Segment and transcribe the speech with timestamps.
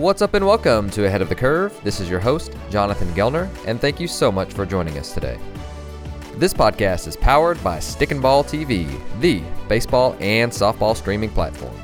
[0.00, 1.78] What's up and welcome to Ahead of the Curve.
[1.84, 5.38] This is your host, Jonathan Gelner, and thank you so much for joining us today.
[6.36, 11.76] This podcast is powered by Stick and Ball TV, the baseball and softball streaming platform.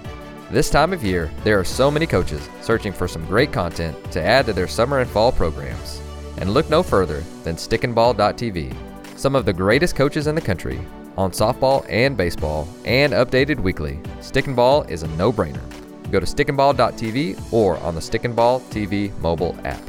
[0.50, 4.23] This time of year, there are so many coaches searching for some great content to
[4.23, 6.01] add to their summer and fall programs.
[6.38, 8.74] And look no further than stickandball.tv.
[9.19, 10.80] Some of the greatest coaches in the country
[11.19, 14.01] on softball and baseball and updated weekly.
[14.23, 15.76] Stick and Ball is a no-brainer.
[16.10, 19.80] Go to stickandball.tv or on the Stick and Ball TV mobile app.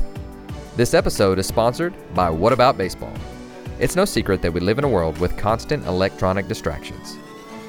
[0.75, 3.13] This episode is sponsored by What About Baseball.
[3.79, 7.17] It's no secret that we live in a world with constant electronic distractions.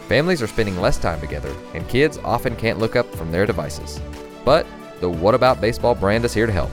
[0.09, 4.01] Families are spending less time together, and kids often can't look up from their devices.
[4.45, 4.66] But
[5.01, 6.71] the What About Baseball brand is here to help.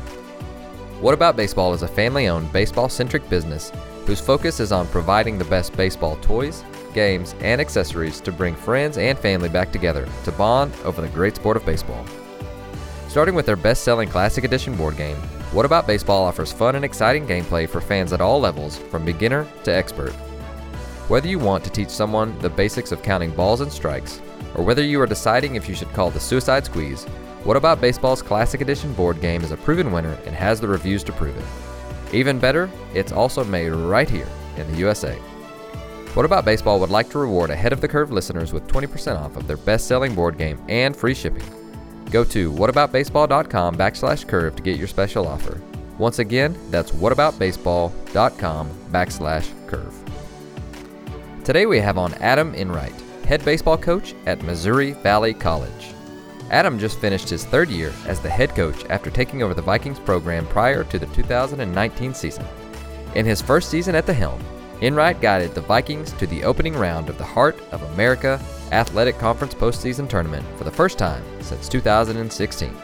[1.02, 3.74] What About Baseball is a family owned baseball centric business
[4.06, 6.64] whose focus is on providing the best baseball toys,
[6.96, 11.36] games, and accessories to bring friends and family back together to bond over the great
[11.36, 12.04] sport of baseball.
[13.08, 15.18] Starting with their best selling Classic Edition board game,
[15.52, 19.46] What About Baseball offers fun and exciting gameplay for fans at all levels, from beginner
[19.64, 20.12] to expert.
[21.08, 24.20] Whether you want to teach someone the basics of counting balls and strikes,
[24.56, 27.04] or whether you are deciding if you should call the suicide squeeze,
[27.44, 31.04] What About Baseball's Classic Edition board game is a proven winner and has the reviews
[31.04, 32.14] to prove it.
[32.14, 35.20] Even better, it's also made right here in the USA.
[36.16, 39.36] What About Baseball would like to reward Ahead of the Curve listeners with 20% off
[39.36, 41.44] of their best selling board game and free shipping.
[42.10, 45.62] Go to whataboutbaseball.com backslash curve to get your special offer.
[45.98, 49.94] Once again, that's whataboutbaseball.com backslash curve.
[51.44, 55.94] Today we have on Adam Enright, head baseball coach at Missouri Valley College.
[56.50, 60.00] Adam just finished his third year as the head coach after taking over the Vikings
[60.00, 62.46] program prior to the 2019 season.
[63.16, 64.42] In his first season at the helm,
[64.82, 68.42] Enright guided the Vikings to the opening round of the Heart of America
[68.74, 72.76] Athletic Conference postseason tournament for the first time since 2016.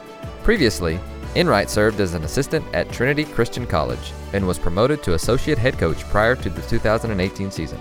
[0.43, 0.99] Previously,
[1.35, 5.77] Enright served as an assistant at Trinity Christian College and was promoted to associate head
[5.77, 7.79] coach prior to the 2018 season.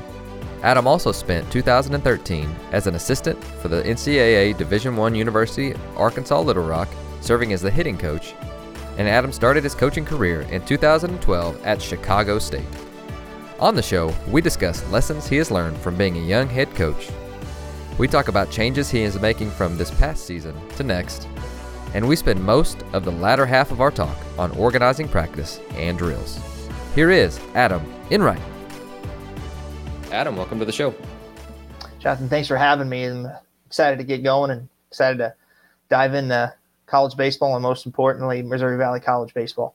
[0.65, 6.65] Adam also spent 2013 as an assistant for the NCAA Division I University Arkansas Little
[6.65, 6.88] Rock,
[7.21, 8.34] serving as the hitting coach,
[8.98, 12.66] and Adam started his coaching career in 2012 at Chicago State.
[13.60, 17.10] On the show, we discuss lessons he has learned from being a young head coach.
[17.98, 21.28] We talk about changes he is making from this past season to next,
[21.93, 25.98] and we spend most of the latter half of our talk on organizing practice and
[25.98, 26.41] drills.
[26.94, 28.41] Here is Adam Enright.
[30.10, 30.94] Adam, welcome to the show.
[31.98, 33.04] Jonathan, thanks for having me.
[33.04, 33.28] I'm
[33.66, 35.34] excited to get going and excited to
[35.91, 36.54] dive into
[36.87, 39.75] college baseball and most importantly, Missouri Valley College baseball.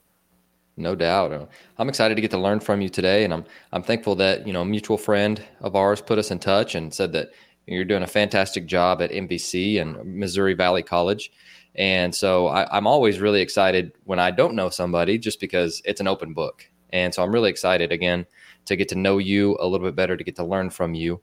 [0.78, 1.50] No doubt.
[1.78, 4.52] I'm excited to get to learn from you today, and I'm I'm thankful that you
[4.52, 7.30] know a mutual friend of ours put us in touch and said that
[7.66, 11.31] you're doing a fantastic job at MVC and Missouri Valley College.
[11.75, 16.00] And so I, am always really excited when I don't know somebody, just because it's
[16.00, 16.69] an open book.
[16.91, 18.25] And so I'm really excited again
[18.66, 21.22] to get to know you a little bit better, to get to learn from you.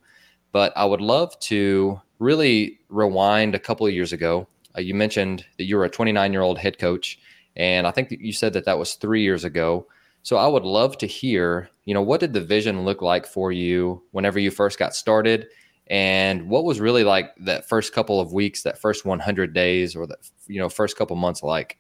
[0.50, 4.46] But I would love to really rewind a couple of years ago.
[4.76, 7.18] Uh, you mentioned that you were a 29 year old head coach
[7.56, 9.86] and I think that you said that that was three years ago.
[10.22, 13.52] So I would love to hear, you know, what did the vision look like for
[13.52, 15.48] you whenever you first got started?
[15.88, 20.06] And what was really like that first couple of weeks, that first 100 days, or
[20.06, 21.78] the, you know, first couple months like?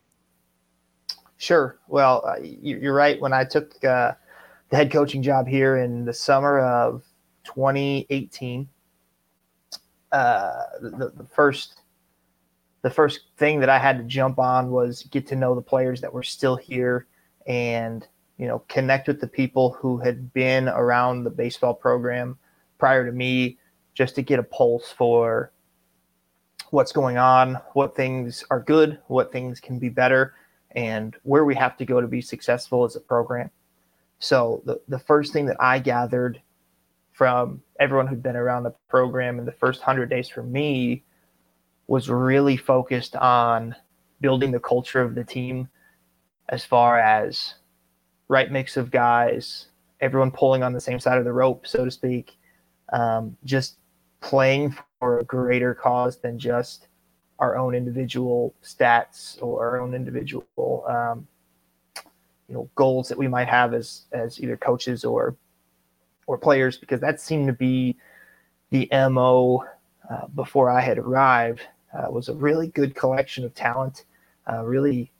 [1.38, 1.78] Sure.
[1.88, 3.20] Well, uh, you're right.
[3.20, 4.12] When I took uh,
[4.70, 7.04] the head coaching job here in the summer of
[7.44, 8.68] 2018,
[10.10, 11.81] uh, the, the first
[12.82, 16.00] the first thing that I had to jump on was get to know the players
[16.00, 17.06] that were still here
[17.46, 18.06] and
[18.38, 22.38] you know connect with the people who had been around the baseball program
[22.78, 23.58] prior to me
[23.94, 25.52] just to get a pulse for
[26.70, 30.34] what's going on, what things are good, what things can be better,
[30.70, 33.50] and where we have to go to be successful as a program.
[34.18, 36.40] So the, the first thing that I gathered
[37.12, 41.04] from everyone who'd been around the program in the first hundred days for me
[41.86, 43.74] was really focused on
[44.20, 45.68] building the culture of the team
[46.48, 47.54] as far as
[48.28, 49.68] right mix of guys,
[50.00, 52.38] everyone pulling on the same side of the rope, so to speak,
[52.92, 53.78] um, just
[54.20, 56.88] playing for a greater cause than just
[57.38, 61.26] our own individual stats or our own individual um,
[62.48, 65.34] you know goals that we might have as as either coaches or
[66.26, 67.96] or players because that seemed to be
[68.70, 69.64] the mo
[70.10, 71.60] uh, before I had arrived
[71.92, 74.04] uh, was a really good collection of talent,
[74.50, 75.10] uh, really,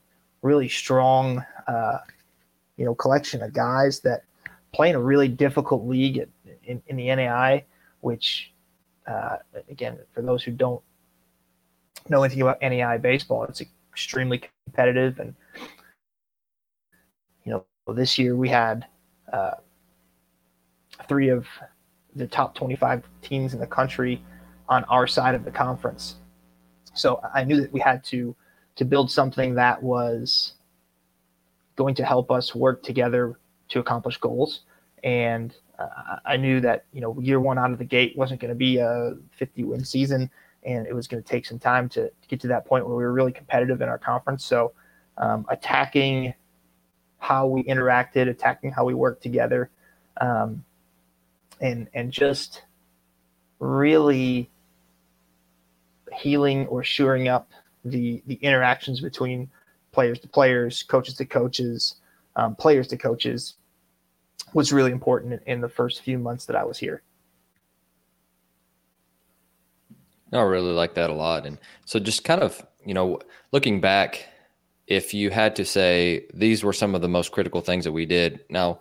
[0.41, 1.99] really strong, uh,
[2.77, 4.23] you know, collection of guys that
[4.73, 6.29] play in a really difficult league at,
[6.65, 7.63] in, in the NAIA,
[8.01, 8.51] which,
[9.07, 9.37] uh,
[9.69, 10.81] again, for those who don't
[12.09, 15.19] know anything about NAIA baseball, it's extremely competitive.
[15.19, 15.35] And
[17.45, 18.85] you know, this year we had
[21.07, 21.47] three of
[22.15, 24.21] the top 25 teams in the country
[24.73, 26.15] on our side of the conference.
[26.93, 28.35] So I knew that we had to
[28.75, 30.53] to build something that was
[31.75, 33.37] going to help us work together
[33.69, 34.61] to accomplish goals.
[35.03, 38.49] And uh, I knew that you know year one out of the gate wasn't going
[38.49, 40.29] to be a 50 win season,
[40.63, 42.95] and it was going to take some time to, to, get to that point where
[42.95, 44.43] we were really competitive in our conference.
[44.43, 44.73] So
[45.17, 46.33] um, attacking
[47.19, 49.69] how we interacted, attacking how we worked together,
[50.19, 50.63] um,
[51.61, 52.63] and and just
[53.59, 54.49] really
[56.13, 57.49] healing or shoring up
[57.85, 59.49] the the interactions between
[59.91, 61.95] players to players, coaches to coaches,
[62.35, 63.55] um, players to coaches
[64.53, 67.01] was really important in, in the first few months that I was here.
[70.31, 71.45] I really like that a lot.
[71.45, 73.19] And so, just kind of, you know,
[73.51, 74.27] looking back,
[74.87, 78.05] if you had to say these were some of the most critical things that we
[78.05, 78.41] did.
[78.49, 78.79] Now,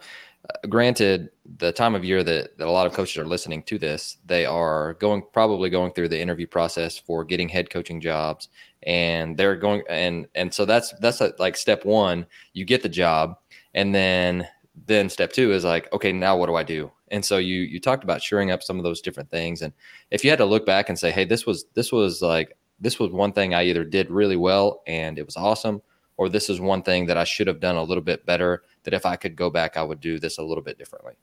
[0.68, 4.18] granted, the time of year that, that a lot of coaches are listening to this,
[4.26, 8.48] they are going probably going through the interview process for getting head coaching jobs,
[8.84, 12.26] and they're going and and so that's that's a, like step one.
[12.52, 13.36] You get the job,
[13.74, 14.48] and then
[14.86, 16.90] then step two is like, okay, now what do I do?
[17.08, 19.72] And so you you talked about shoring up some of those different things, and
[20.10, 22.98] if you had to look back and say, hey, this was this was like this
[22.98, 25.82] was one thing I either did really well and it was awesome,
[26.16, 28.62] or this is one thing that I should have done a little bit better.
[28.84, 31.14] That if I could go back, I would do this a little bit differently.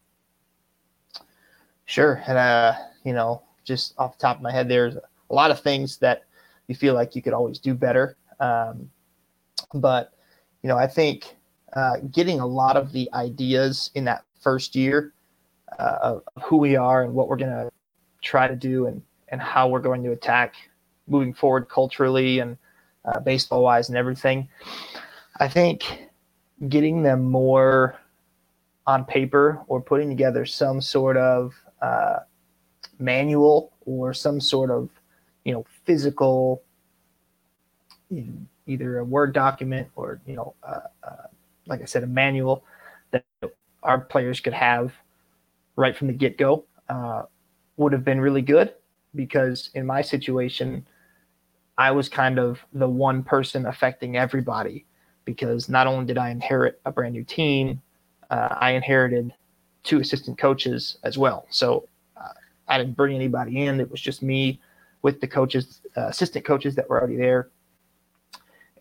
[1.86, 5.52] Sure, and uh, you know, just off the top of my head, there's a lot
[5.52, 6.24] of things that
[6.68, 8.16] you feel like you could always do better.
[8.40, 8.90] Um,
[9.74, 10.14] but
[10.64, 11.36] you know, I think
[11.74, 15.14] uh, getting a lot of the ideas in that first year
[15.78, 17.70] uh, of, who we are and what we're going to
[18.22, 20.56] try to do and, and how we're going to attack
[21.08, 22.58] moving forward culturally and
[23.06, 24.48] uh, baseball wise and everything.
[25.40, 26.10] I think
[26.68, 27.98] getting them more
[28.86, 32.20] on paper or putting together some sort of uh,
[33.00, 34.90] manual or some sort of
[35.46, 36.62] you know physical
[38.68, 41.28] either a word document or you know uh, uh,
[41.70, 42.66] like I said, a manual
[43.12, 43.24] that
[43.84, 44.92] our players could have
[45.78, 47.24] right from the get go uh,
[47.78, 48.74] would have been really good
[49.16, 50.86] because in my situation,
[51.80, 54.86] I was kind of the one person affecting everybody
[55.24, 57.82] because not only did I inherit a brand new team,
[58.30, 59.34] uh, I inherited
[59.84, 61.48] two assistant coaches as well.
[61.50, 61.88] So
[62.18, 62.34] uh,
[62.68, 63.80] I didn't bring anybody in.
[63.80, 64.60] It was just me
[65.04, 67.48] with the coaches, uh, assistant coaches that were already there.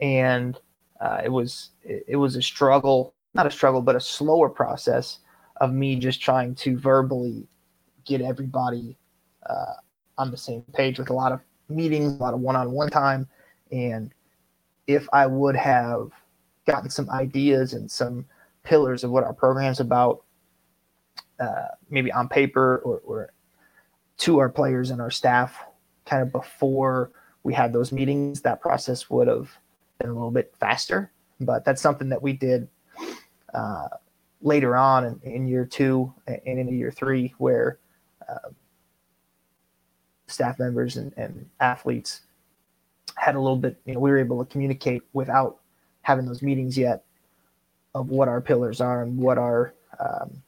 [0.00, 0.58] And
[1.00, 5.20] uh, it was it, it was a struggle, not a struggle, but a slower process
[5.60, 7.46] of me just trying to verbally
[8.04, 8.96] get everybody
[9.48, 9.74] uh,
[10.18, 13.28] on the same page with a lot of meetings, a lot of one-on-one time,
[13.70, 14.12] and
[14.86, 16.10] if I would have
[16.66, 18.24] gotten some ideas and some
[18.62, 20.22] pillars of what our program's about,
[21.40, 23.32] uh, maybe on paper or, or
[24.18, 25.58] to our players and our staff,
[26.04, 27.10] kind of before
[27.42, 29.50] we had those meetings, that process would have
[29.98, 31.10] been a little bit faster.
[31.40, 32.68] But that's something that we did
[33.54, 33.88] uh,
[34.42, 37.78] later on in, in, year two and into year three, where
[38.28, 38.50] uh,
[40.28, 42.22] staff members and, and athletes
[43.16, 45.58] had a little bit, you know, we were able to communicate without
[46.02, 47.04] having those meetings yet
[47.94, 50.42] of what our pillars are and what our um,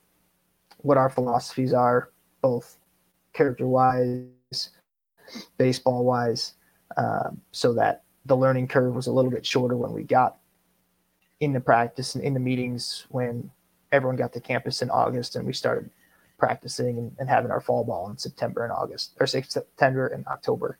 [0.78, 2.10] what our philosophies are,
[2.40, 2.78] both
[3.32, 4.70] character wise,
[5.58, 6.54] baseball wise,
[6.96, 10.38] um, so that the learning curve was a little bit shorter when we got
[11.40, 13.50] into practice and into meetings when
[13.92, 15.90] everyone got to campus in August and we started
[16.40, 20.78] practicing and, and having our fall ball in September and August or September and October.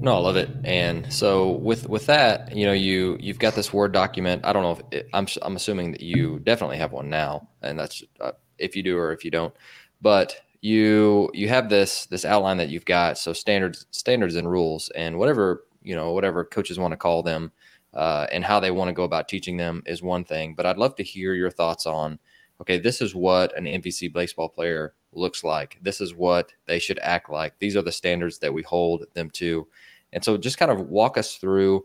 [0.00, 0.50] No, I love it.
[0.64, 4.44] And so with with that, you know, you you've got this Word document.
[4.44, 7.78] I don't know if it, I'm I'm assuming that you definitely have one now, and
[7.78, 9.54] that's uh, if you do or if you don't.
[10.02, 14.90] But you you have this this outline that you've got so standards standards and rules
[14.90, 17.52] and whatever you know whatever coaches want to call them
[17.94, 20.78] uh, and how they want to go about teaching them is one thing but i'd
[20.78, 22.18] love to hear your thoughts on
[22.60, 25.78] okay this is what an mvc baseball player looks like.
[25.82, 27.54] This is what they should act like.
[27.58, 29.66] These are the standards that we hold them to.
[30.12, 31.84] And so just kind of walk us through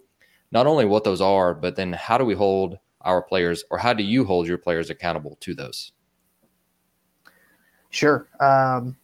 [0.51, 3.93] not only what those are but then how do we hold our players or how
[3.93, 5.91] do you hold your players accountable to those?
[7.91, 8.27] Sure.
[8.39, 8.97] Um,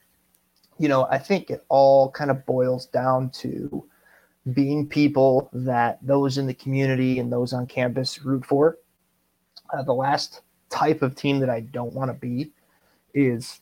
[0.78, 3.88] you know, I think it all kind of boils down to
[4.54, 8.78] being people that those in the community and those on campus root for.
[9.74, 12.52] Uh, the last type of team that I don't want to be
[13.14, 13.62] is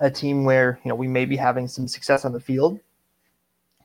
[0.00, 2.80] a team where, you know, we may be having some success on the field,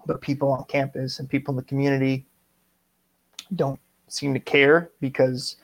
[0.05, 2.25] but people on campus and people in the community
[3.55, 5.57] don't seem to care because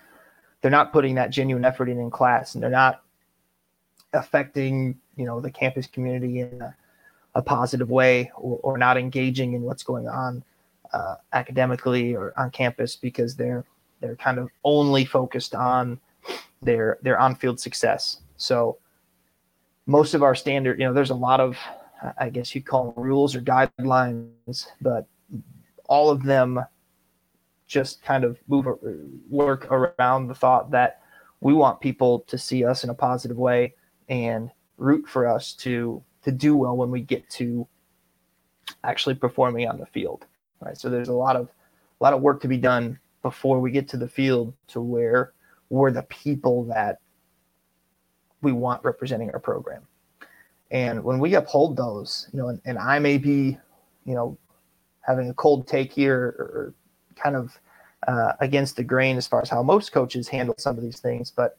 [0.62, 3.04] they're not putting that genuine effort in in class and they're not
[4.14, 6.76] affecting you know the campus community in a,
[7.36, 10.44] a positive way or, or, not engaging in what's going on
[10.94, 13.66] uh, academically or on campus because they're
[14.02, 16.00] they're kind of only focused on
[16.62, 18.20] their their on-field success.
[18.38, 18.78] So
[19.86, 21.58] most of our standard you know there's a lot of
[22.20, 25.06] i guess you'd call them rules or guidelines but
[25.88, 26.60] all of them
[27.68, 28.66] just kind of move
[29.30, 31.02] work around the thought that
[31.42, 33.74] we want people to see us in a positive way
[34.10, 37.68] and root for us to to do well when we get to
[38.84, 40.26] actually performing on the field
[40.64, 40.78] right?
[40.78, 41.50] So there's a lot of
[42.00, 45.34] a lot of work to be done before we get to the field to where
[45.70, 47.00] we're the people that
[48.42, 49.84] we want representing our program.
[50.72, 53.58] And when we uphold those you know and, and i may be
[54.06, 54.38] you know
[55.02, 56.74] having a cold take here or
[57.16, 57.60] kind of
[58.08, 61.32] uh, against the grain as far as how most coaches handle some of these things
[61.32, 61.58] but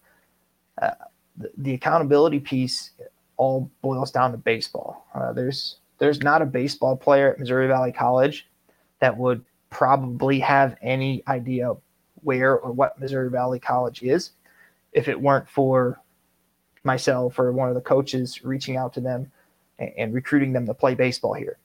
[0.83, 0.91] uh,
[1.37, 2.91] the, the accountability piece
[3.37, 5.07] all boils down to baseball.
[5.15, 8.47] Uh, there's there's not a baseball player at Missouri Valley College
[9.01, 11.73] that would probably have any idea
[12.23, 14.31] where or what Missouri Valley College is
[14.93, 16.01] if it weren't for
[16.85, 19.31] myself or one of the coaches reaching out to them
[19.79, 21.59] and, and recruiting them to play baseball here.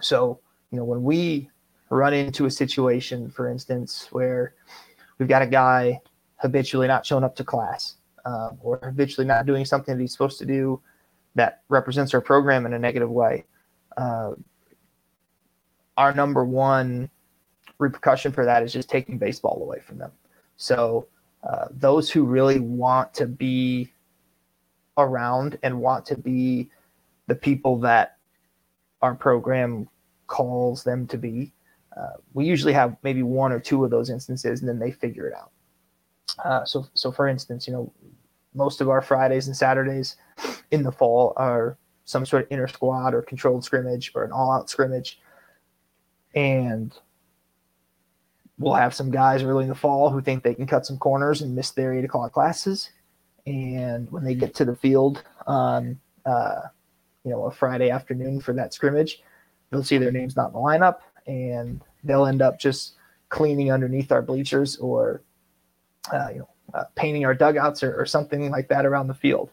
[0.00, 1.50] So, you know, when we
[1.90, 4.54] run into a situation, for instance, where
[5.18, 6.00] we've got a guy
[6.36, 10.38] habitually not showing up to class um, or habitually not doing something that he's supposed
[10.38, 10.80] to do
[11.34, 13.44] that represents our program in a negative way.
[13.96, 14.32] Uh,
[15.96, 17.10] our number one
[17.78, 20.12] repercussion for that is just taking baseball away from them.
[20.56, 21.06] So
[21.42, 23.90] uh, those who really want to be
[24.98, 26.68] around and want to be
[27.26, 28.16] the people that
[29.02, 29.88] our program
[30.26, 31.52] calls them to be,
[31.96, 35.26] uh, we usually have maybe one or two of those instances, and then they figure
[35.26, 35.50] it out.
[36.44, 37.92] Uh, so, so for instance, you know,
[38.54, 40.16] most of our Fridays and Saturdays
[40.70, 44.52] in the fall are some sort of inter squad or controlled scrimmage or an all
[44.52, 45.20] out scrimmage.
[46.34, 46.92] And
[48.58, 51.42] we'll have some guys early in the fall who think they can cut some corners
[51.42, 52.90] and miss their eight o'clock classes.
[53.46, 56.62] And when they get to the field on, uh,
[57.24, 59.22] you know, a Friday afternoon for that scrimmage,
[59.70, 62.94] they'll see their names not in the lineup and they'll end up just
[63.28, 65.22] cleaning underneath our bleachers or,
[66.12, 69.50] uh, you know, uh, painting our dugouts or, or, something like that around the field.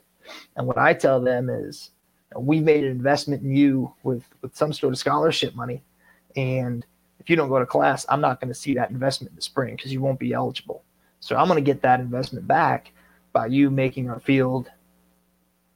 [0.55, 1.91] And what I tell them is,
[2.35, 5.81] we made an investment in you with with some sort of scholarship money,
[6.35, 6.85] and
[7.19, 9.41] if you don't go to class, I'm not going to see that investment in the
[9.41, 10.83] spring because you won't be eligible.
[11.19, 12.91] So I'm going to get that investment back
[13.33, 14.69] by you making our field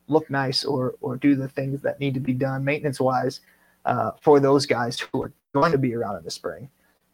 [0.07, 3.39] look nice or or do the things that need to be done maintenance wise
[3.85, 6.69] uh, for those guys who are going to be around in the spring.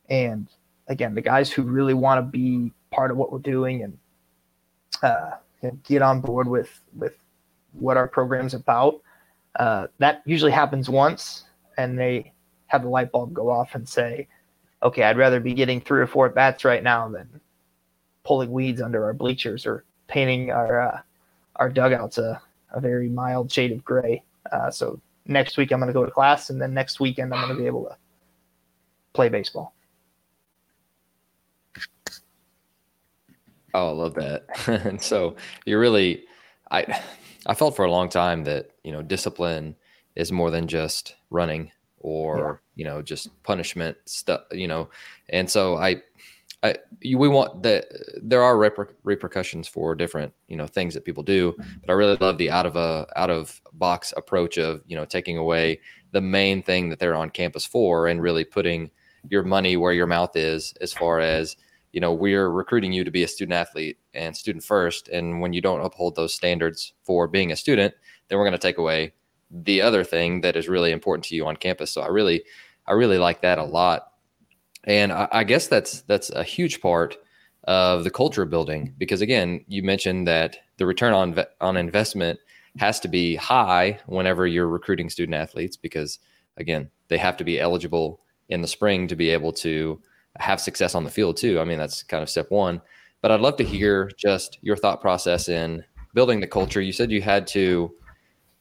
[0.10, 0.48] And
[0.88, 3.98] again, the guys who really want to be part of what we're doing and
[5.03, 5.32] uh,
[5.84, 7.13] get on board with with
[7.74, 9.01] what our program's about.
[9.56, 11.46] Uh, that usually happens once,
[11.77, 12.32] and they
[12.67, 14.27] have the light bulb go off and say,
[14.84, 17.41] "Okay, I'd rather be getting three or four bats right now than
[18.24, 21.01] pulling weeds under our bleachers or painting our uh,
[21.56, 22.41] our dugouts a,
[22.72, 26.12] a very mild shade of gray." Uh, so next week I'm going to go to
[26.12, 27.98] class, and then next weekend I'm going to be able to
[29.13, 29.74] play baseball.
[33.77, 34.46] Oh, I love that.
[34.86, 35.36] and so
[35.67, 36.24] you're really,
[36.72, 37.00] I,
[37.46, 39.75] I felt for a long time that you know discipline
[40.15, 42.84] is more than just running or yeah.
[42.84, 44.41] you know just punishment stuff.
[44.51, 44.89] You know,
[45.29, 46.01] and so I,
[46.63, 47.86] I we want that
[48.19, 52.17] there are reper- repercussions for different you know things that people do, but I really
[52.19, 55.79] love the out of a out of box approach of you know taking away
[56.13, 58.89] the main thing that they're on campus for and really putting
[59.29, 61.57] your money where your mouth is as far as
[61.98, 65.51] you know we're recruiting you to be a student athlete and student first and when
[65.51, 67.92] you don't uphold those standards for being a student
[68.27, 69.12] then we're going to take away
[69.50, 71.89] the other thing that is really important to you on campus.
[71.89, 72.44] So i really
[72.86, 74.12] i really like that a lot.
[74.84, 77.18] And i, I guess that's that's a huge part
[77.63, 82.39] of the culture building because again you mentioned that the return on on investment
[82.77, 86.20] has to be high whenever you're recruiting student athletes because
[86.58, 90.00] again they have to be eligible in the spring to be able to
[90.39, 91.60] have success on the field too.
[91.60, 92.82] I mean, that's kind of step one.
[93.22, 96.82] But I'd love to hear just your thought process in building the culture.
[96.82, 97.91] You said you had to,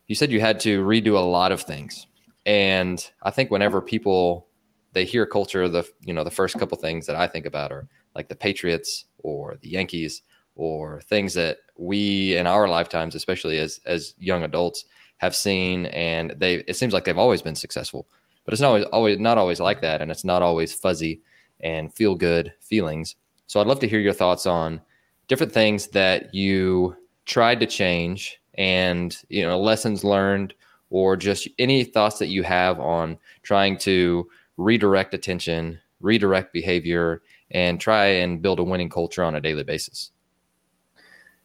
[0.06, 2.06] you said you had to redo a lot of things,
[2.46, 4.46] and I think whenever people
[4.92, 7.86] they hear culture, the you know the first couple things that I think about are
[8.14, 10.22] like the Patriots or the Yankees
[10.54, 14.86] or things that we in our lifetimes, especially as as young adults,
[15.18, 18.08] have seen, and they it seems like they've always been successful.
[18.44, 21.20] but it's not always, always not always like that, and it's not always fuzzy
[21.60, 23.16] and feel good feelings.
[23.46, 24.80] So I'd love to hear your thoughts on
[25.28, 30.54] different things that you tried to change and you know lessons learned
[30.90, 37.80] or just any thoughts that you have on trying to redirect attention, redirect behavior, and
[37.80, 40.12] try and build a winning culture on a daily basis?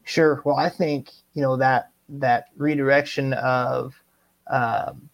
[0.04, 0.42] Sure.
[0.46, 3.96] Well, I think you know that that redirection of
[4.48, 5.10] um,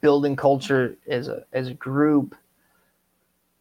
[0.00, 2.34] building culture as a as a group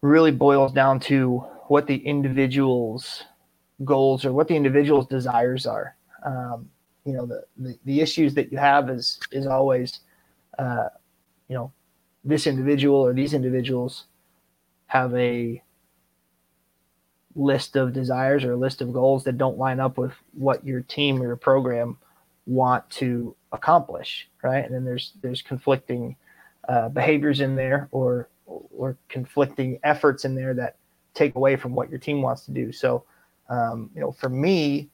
[0.01, 3.23] really boils down to what the individual's
[3.83, 5.95] goals or what the individual's desires are.
[6.25, 6.69] Um,
[7.05, 10.01] you know, the, the, the issues that you have is is always,
[10.59, 10.89] uh,
[11.47, 11.71] you know,
[12.23, 14.05] this individual or these individuals
[14.87, 15.61] have a
[17.35, 20.81] list of desires or a list of goals that don't line up with what your
[20.81, 21.97] team or your program
[22.45, 24.65] want to accomplish, right?
[24.65, 26.15] And then there's there's conflicting
[26.67, 30.77] uh, behaviors in there or or conflicting efforts in there that
[31.13, 32.71] take away from what your team wants to do.
[32.71, 33.03] So,
[33.49, 34.89] um, you know, for me,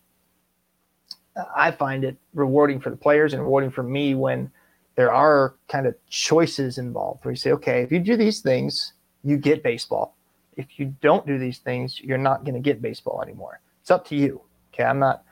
[1.56, 4.52] I find it rewarding for the players and rewarding for me when
[4.96, 8.94] there are kind of choices involved where you say, okay, if you do these things,
[9.24, 10.16] you get baseball.
[10.56, 13.60] If you don't do these things, you're not going to get baseball anymore.
[13.82, 14.42] It's up to you.
[14.74, 14.84] Okay.
[14.84, 15.24] I'm not,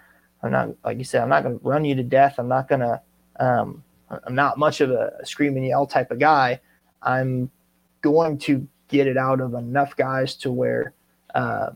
[0.41, 2.35] I'm not, like you said, I'm not going to run you to death.
[2.39, 3.01] I'm not going to,
[3.39, 6.59] um, I'm not much of a scream and yell type of guy.
[7.03, 7.51] I'm
[8.01, 10.93] going to get it out of enough guys to where
[11.33, 11.69] uh,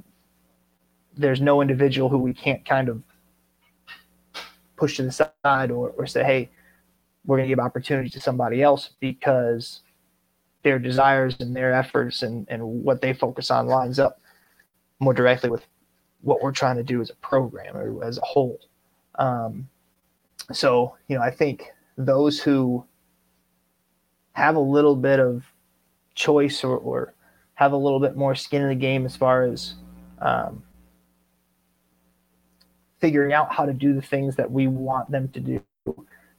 [1.16, 3.02] there's no individual who we can't kind of
[4.76, 6.50] push to the side or, or say, hey,
[7.26, 9.82] we're going to give opportunity to somebody else because
[10.64, 14.20] their desires and their efforts and, and what they focus on lines up
[15.00, 15.66] more directly with
[16.22, 18.60] what we're trying to do as a program or as a whole.
[19.16, 19.70] Um,
[20.52, 22.86] so, you know, I think those who
[24.34, 25.44] have a little bit of
[26.16, 27.14] choice or, or
[27.56, 29.76] have a little bit more skin in the game as far as
[30.20, 30.64] um,
[33.00, 35.62] figuring out how to do the things that we want them to do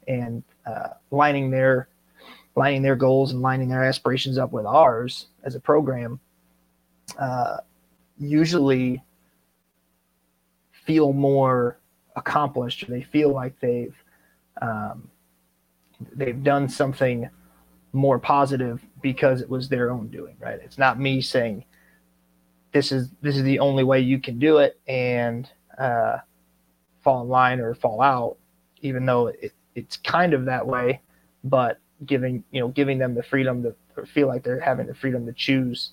[0.08, 1.88] and uh, lining their
[2.56, 6.18] lining their goals and lining their aspirations up with ours as a program
[7.18, 7.58] uh,
[8.18, 9.02] usually
[10.86, 11.78] feel more
[12.16, 12.82] accomplished.
[12.82, 13.94] Or they feel like they've
[14.62, 15.08] um,
[16.14, 17.28] they've done something
[17.92, 20.60] more positive because it was their own doing right?
[20.62, 21.64] It's not me saying
[22.72, 26.18] this is this is the only way you can do it and uh,
[27.02, 28.36] fall in line or fall out,
[28.82, 31.00] even though it, it's kind of that way,
[31.44, 35.24] but giving you know giving them the freedom to feel like they're having the freedom
[35.24, 35.92] to choose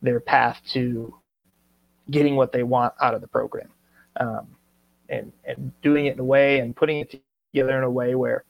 [0.00, 1.14] their path to
[2.10, 3.68] getting what they want out of the program,
[4.18, 4.46] um,
[5.10, 7.20] and and doing it in a way and putting it
[7.52, 8.44] together in a way where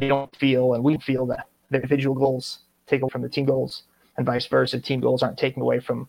[0.00, 3.44] they don't feel and we feel that their individual goals take away from the team
[3.46, 3.84] goals
[4.16, 4.78] and vice versa.
[4.78, 6.08] Team goals aren't taken away from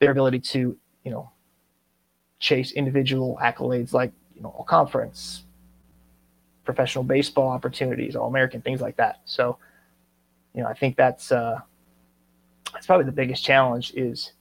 [0.00, 1.30] their ability to you know
[2.38, 5.44] chase individual accolades like you know all conference,
[6.64, 9.20] professional baseball opportunities, all American things like that.
[9.24, 9.58] So,
[10.54, 11.60] you know, I think that's uh,
[12.72, 14.32] that's probably the biggest challenge is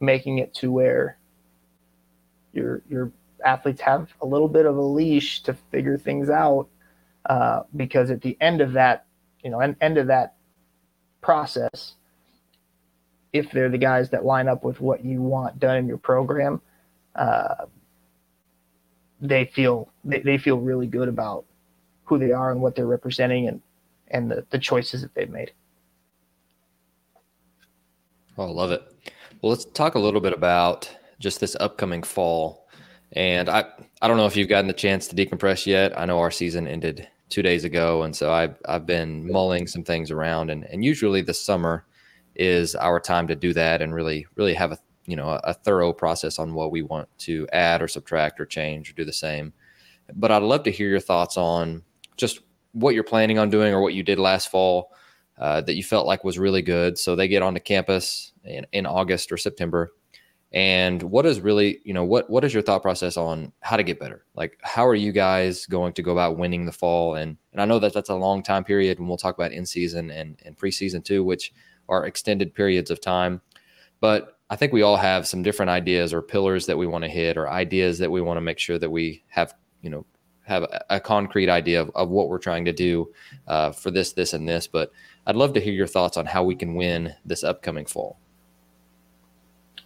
[0.00, 1.18] making it to where
[2.52, 3.12] your your
[3.44, 6.68] athletes have a little bit of a leash to figure things out
[7.26, 9.06] uh, because at the end of that,
[9.42, 10.34] you know, end of that
[11.20, 11.94] process,
[13.32, 16.60] if they're the guys that line up with what you want done in your program,
[17.14, 17.66] uh,
[19.20, 21.44] they feel they, they feel really good about
[22.04, 23.60] who they are and what they're representing and
[24.08, 25.52] and the, the choices that they've made.
[28.36, 28.82] Oh, I love it.
[29.40, 32.66] Well, let's talk a little bit about just this upcoming fall.
[33.12, 33.64] And I,
[34.02, 35.98] I don't know if you've gotten the chance to decompress yet.
[35.98, 39.82] I know our season ended two days ago, and so I've I've been mulling some
[39.82, 40.50] things around.
[40.50, 41.84] And and usually the summer
[42.36, 45.54] is our time to do that and really really have a you know a, a
[45.54, 49.12] thorough process on what we want to add or subtract or change or do the
[49.12, 49.52] same.
[50.14, 51.82] But I'd love to hear your thoughts on
[52.16, 52.38] just
[52.70, 54.92] what you're planning on doing or what you did last fall
[55.38, 56.98] uh, that you felt like was really good.
[56.98, 59.92] So they get onto campus in, in August or September.
[60.54, 63.82] And what is really, you know, what what is your thought process on how to
[63.82, 64.24] get better?
[64.36, 67.16] Like, how are you guys going to go about winning the fall?
[67.16, 69.66] And and I know that that's a long time period, and we'll talk about in
[69.66, 71.52] season and and preseason too, which
[71.88, 73.40] are extended periods of time.
[74.00, 77.10] But I think we all have some different ideas or pillars that we want to
[77.10, 80.06] hit or ideas that we want to make sure that we have, you know,
[80.42, 83.10] have a, concrete idea of, of, what we're trying to do
[83.48, 84.66] uh, for this, this, and this.
[84.66, 84.92] But
[85.26, 88.18] I'd love to hear your thoughts on how we can win this upcoming fall.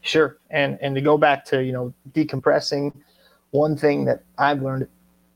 [0.02, 2.92] Sure, and and to go back to you know decompressing,
[3.50, 4.88] one thing that I've learned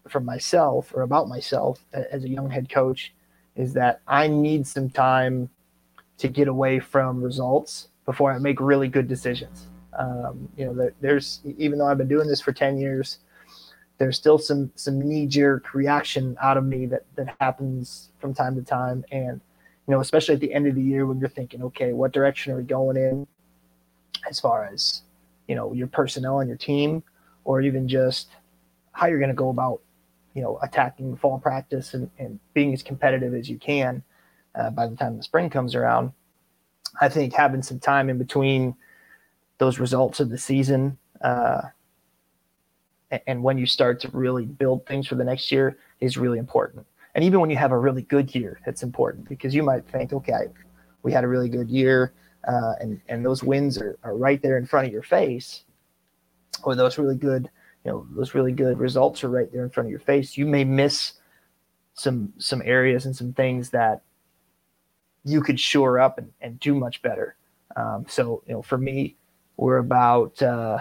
[0.08, 3.12] from myself or about myself as a young head coach
[3.56, 5.48] is that I need some time
[6.18, 9.66] to get away from results before I make really good decisions.
[9.98, 13.18] Um, you know, there's even though I've been doing this for 10 years,
[13.98, 18.54] there's still some some knee jerk reaction out of me that that happens from time
[18.56, 19.40] to time, and
[19.86, 22.52] you know, especially at the end of the year when you're thinking, okay, what direction
[22.52, 23.26] are we going in,
[24.28, 25.02] as far as
[25.48, 27.02] you know your personnel and your team,
[27.44, 28.28] or even just
[28.92, 29.80] how you're going to go about
[30.34, 34.02] you know attacking fall practice and, and being as competitive as you can
[34.54, 36.12] uh, by the time the spring comes around.
[37.00, 38.74] I think having some time in between
[39.58, 41.62] those results of the season uh,
[43.26, 46.86] and when you start to really build things for the next year is really important.
[47.14, 50.12] And even when you have a really good year it's important because you might think
[50.12, 50.48] okay
[51.02, 52.12] we had a really good year
[52.48, 55.64] uh, and and those wins are, are right there in front of your face
[56.64, 57.50] or those really good
[57.84, 60.46] you know those really good results are right there in front of your face you
[60.46, 61.14] may miss
[61.94, 64.02] some some areas and some things that
[65.24, 67.36] you could shore up and, and do much better.
[67.76, 69.16] Um, so you know for me
[69.56, 70.78] we're about uh,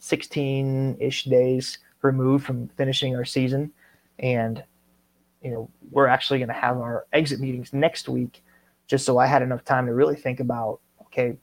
[0.00, 3.72] 16-ish days removed from finishing our season.
[4.18, 4.62] And
[5.42, 8.42] you know we're actually going to have our exit meetings next week
[8.88, 11.36] just so i had enough time to really think about okay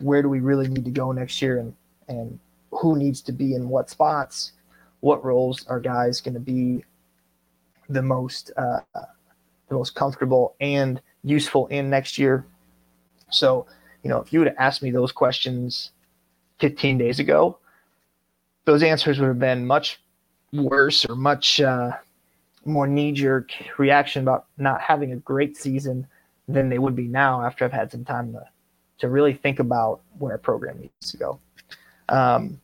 [0.00, 1.74] where do we really need to go next year and
[2.08, 2.38] and
[2.70, 4.52] who needs to be in what spots,
[5.00, 6.84] what roles are guys going to be
[7.88, 12.46] the most uh, the most comfortable and useful in next year.
[13.30, 13.66] So,
[14.02, 15.90] you know, if you would have asked me those questions
[16.60, 17.58] 15 days ago,
[18.64, 20.00] those answers would have been much
[20.52, 21.92] worse or much uh,
[22.64, 26.06] more knee jerk reaction about not having a great season
[26.48, 28.42] than they would be now after I've had some time to,
[28.98, 31.40] to really think about where a program needs to go.
[32.08, 32.60] Um,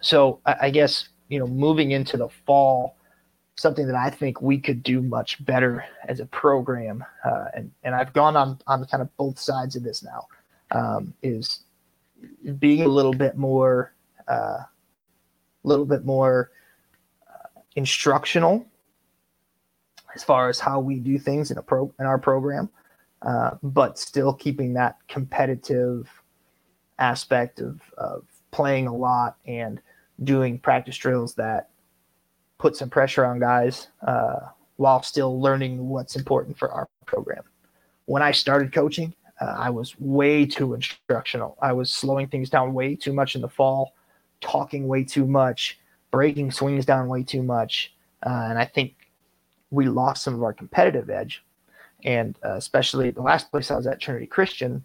[0.00, 2.96] so I, I guess you know moving into the fall,
[3.56, 7.94] something that I think we could do much better as a program, uh, and and
[7.94, 10.26] I've gone on on kind of both sides of this now,
[10.70, 11.60] um, is
[12.58, 13.92] being a little bit more,
[14.28, 14.64] a uh,
[15.64, 16.50] little bit more
[17.28, 18.64] uh, instructional
[20.14, 22.68] as far as how we do things in a pro in our program,
[23.22, 26.08] uh, but still keeping that competitive
[26.98, 29.80] aspect of, of playing a lot and
[30.22, 31.70] doing practice drills that
[32.58, 34.40] put some pressure on guys uh,
[34.76, 37.42] while still learning what's important for our program.
[38.06, 41.56] When I started coaching, uh, I was way too instructional.
[41.60, 43.94] I was slowing things down way too much in the fall,
[44.40, 45.78] talking way too much,
[46.10, 47.92] breaking swings down way too much.
[48.24, 48.94] Uh, and I think
[49.74, 51.44] we lost some of our competitive edge.
[52.04, 54.84] And uh, especially the last place I was at, Trinity Christian,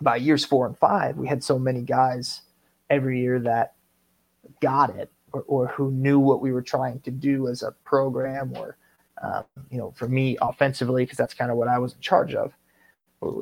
[0.00, 2.42] by years four and five, we had so many guys
[2.90, 3.74] every year that
[4.60, 8.52] got it or, or who knew what we were trying to do as a program
[8.56, 8.76] or,
[9.22, 12.34] um, you know, for me offensively, because that's kind of what I was in charge
[12.34, 12.52] of.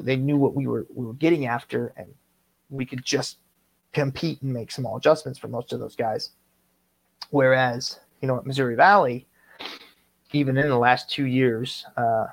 [0.03, 2.07] They knew what we were we were getting after, and
[2.71, 3.39] we could just
[3.93, 6.31] compete and make small adjustments for most of those guys.
[7.31, 9.27] Whereas, you know, at Missouri Valley,
[10.33, 12.27] even in the last two years, uh,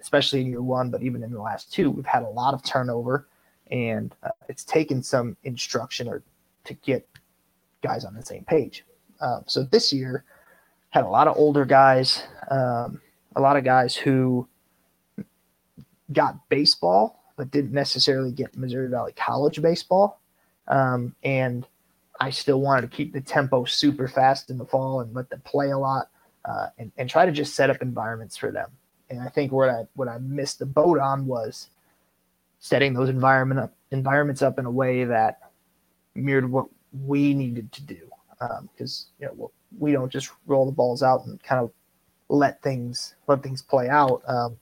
[0.00, 2.62] especially in year one, but even in the last two, we've had a lot of
[2.62, 3.26] turnover,
[3.70, 6.22] and uh, it's taken some instruction or
[6.64, 7.06] to get
[7.82, 8.84] guys on the same page.
[9.20, 10.24] Um, so this year
[10.90, 13.00] had a lot of older guys, um,
[13.36, 14.46] a lot of guys who
[16.12, 20.20] got baseball but didn't necessarily get Missouri Valley College baseball,
[20.68, 21.66] um, and
[22.20, 25.42] I still wanted to keep the tempo super fast in the fall and let them
[25.44, 26.10] play a lot
[26.44, 28.70] uh, and, and try to just set up environments for them.
[29.10, 31.68] And I think what I what I missed the boat on was
[32.58, 35.40] setting those environment up, environments up in a way that
[36.14, 36.66] mirrored what
[37.04, 38.08] we needed to do.
[38.72, 41.70] Because um, you know we don't just roll the balls out and kind of
[42.28, 44.22] let things let things play out.
[44.26, 44.56] Um,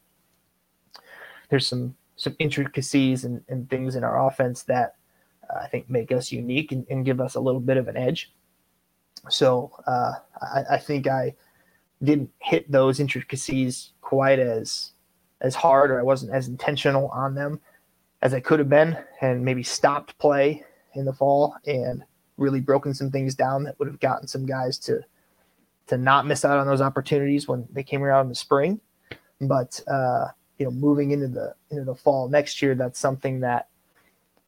[1.48, 4.96] there's some some intricacies and, and things in our offense that
[5.50, 7.96] uh, I think make us unique and, and, give us a little bit of an
[7.96, 8.32] edge.
[9.28, 11.34] So uh, I, I, think I
[12.02, 14.92] didn't hit those intricacies quite as
[15.40, 17.60] as hard or I wasn't as intentional on them
[18.22, 22.04] as I could have been and maybe stopped play in the fall and
[22.36, 25.00] really broken some things down that would have gotten some guys to
[25.88, 28.80] to not miss out on those opportunities when they came around in the spring.
[29.40, 33.68] But uh, you know, moving into the into the fall next year, that's something that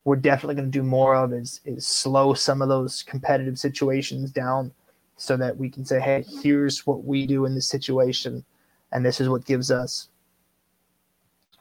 [0.05, 4.31] we're definitely going to do more of is is slow some of those competitive situations
[4.31, 4.73] down
[5.25, 8.45] so that we can say, hey, here's what we do in this situation
[8.95, 10.09] and this is what gives us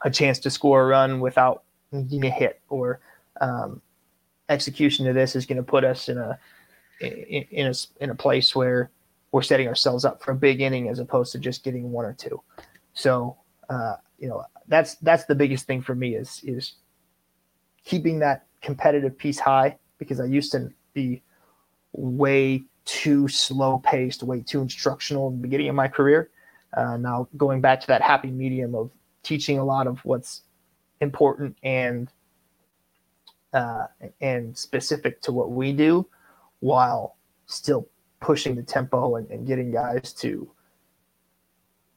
[0.04, 3.00] a chance to score a run without getting a hit or
[3.40, 3.82] um,
[4.48, 6.38] execution of this is going to put us in a
[7.00, 8.90] in, in a in a place where
[9.32, 12.12] we're setting ourselves up for a big inning as opposed to just getting one or
[12.12, 12.40] two.
[12.92, 13.36] So
[13.68, 16.74] uh, you know that's that's the biggest thing for me is is
[17.84, 21.22] keeping that competitive piece high because I used to be
[21.92, 26.30] way too slow paced, way too instructional in the beginning of my career.
[26.76, 28.90] Uh, now going back to that happy medium of
[29.22, 30.42] teaching a lot of what's
[31.00, 32.10] important and
[33.52, 33.86] uh,
[34.20, 36.06] and specific to what we do,
[36.58, 37.16] while
[37.46, 37.88] still
[38.20, 40.50] pushing the tempo and, and getting guys to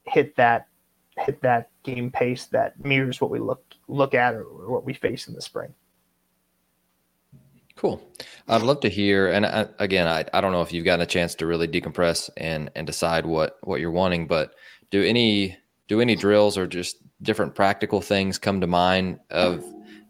[0.04, 0.68] hit that
[1.18, 4.94] hit that game pace that mirrors what we look look at or, or what we
[4.94, 5.74] face in the spring.
[7.78, 8.02] Cool.
[8.48, 9.28] I'd love to hear.
[9.28, 12.28] And I, again, I, I don't know if you've gotten a chance to really decompress
[12.36, 14.52] and and decide what what you're wanting, but
[14.90, 19.64] do any do any drills or just different practical things come to mind of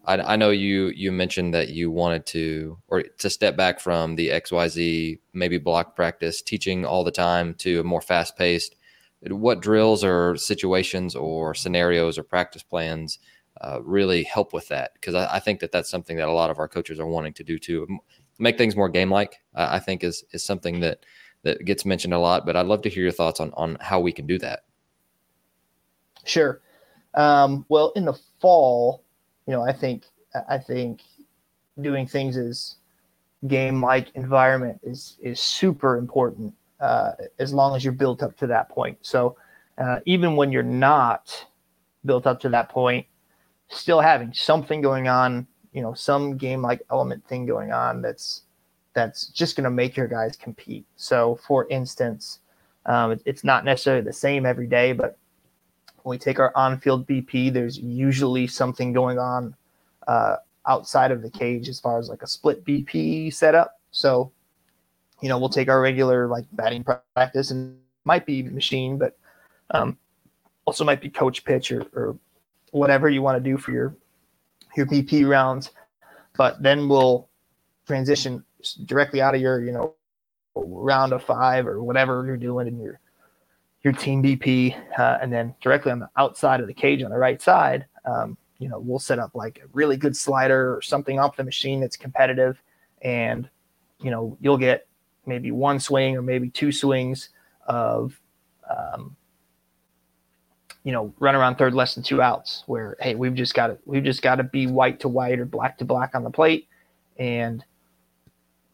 [0.07, 4.16] I, I know you you mentioned that you wanted to or to step back from
[4.16, 8.76] the XYZ maybe block practice teaching all the time to a more fast paced
[9.20, 13.18] what drills or situations or scenarios or practice plans
[13.61, 16.51] uh, really help with that because I, I, think that that's something that a lot
[16.51, 17.87] of our coaches are wanting to do too.
[18.38, 19.40] Make things more game like.
[19.55, 21.05] Uh, I think is is something that
[21.42, 22.47] that gets mentioned a lot.
[22.47, 24.64] But I'd love to hear your thoughts on on how we can do that.
[26.25, 26.61] Sure.
[27.14, 29.03] Um, well, in the fall,
[29.47, 30.05] you know, I think
[30.49, 31.01] I think
[31.81, 32.77] doing things as
[33.47, 38.47] game like environment is is super important uh, as long as you're built up to
[38.47, 38.99] that point.
[39.03, 39.37] So
[39.79, 41.47] uh, even when you're not
[42.05, 43.07] built up to that point,
[43.68, 48.42] still having something going on, you know, some game like element thing going on that's
[48.94, 50.85] that's just going to make your guys compete.
[50.96, 52.40] So, for instance,
[52.87, 55.18] um, it's not necessarily the same every day, but
[56.02, 59.54] when we take our on-field BP, there's usually something going on
[60.09, 63.78] uh, outside of the cage as far as like a split BP setup.
[63.90, 64.33] So,
[65.20, 69.16] you know, we'll take our regular like batting practice and might be machine, but
[69.72, 69.98] um,
[70.64, 72.16] also might be coach pitch or, or
[72.72, 73.96] whatever you want to do for your
[74.76, 75.70] your BP rounds,
[76.37, 77.28] but then we'll
[77.87, 78.44] transition
[78.85, 79.94] directly out of your you know
[80.54, 83.00] round of five or whatever you're doing in your
[83.83, 87.18] your team BP, uh, and then directly on the outside of the cage on the
[87.18, 91.18] right side, um, you know, we'll set up like a really good slider or something
[91.18, 92.61] off the machine that's competitive,
[93.02, 93.48] and
[94.00, 94.87] you know, you'll get
[95.26, 97.31] maybe one swing or maybe two swings
[97.66, 98.18] of
[98.68, 99.16] um,
[100.88, 103.77] you know, run around third less than two outs where, hey, we've just got to,
[103.85, 106.66] we've just got to be white to white or black to black on the plate
[107.18, 107.62] and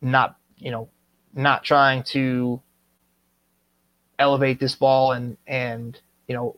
[0.00, 0.88] not, you know,
[1.34, 2.62] not trying to
[4.20, 6.54] elevate this ball and, and, you know,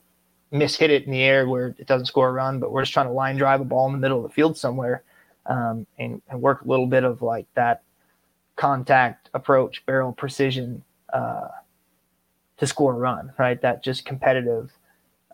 [0.50, 2.92] miss hit it in the air where it doesn't score a run, but we're just
[2.92, 5.04] trying to line drive a ball in the middle of the field somewhere
[5.46, 7.80] um, and, and work a little bit of like that
[8.56, 11.48] contact approach, barrel precision uh,
[12.58, 13.58] to score a run, right?
[13.62, 14.70] That just competitive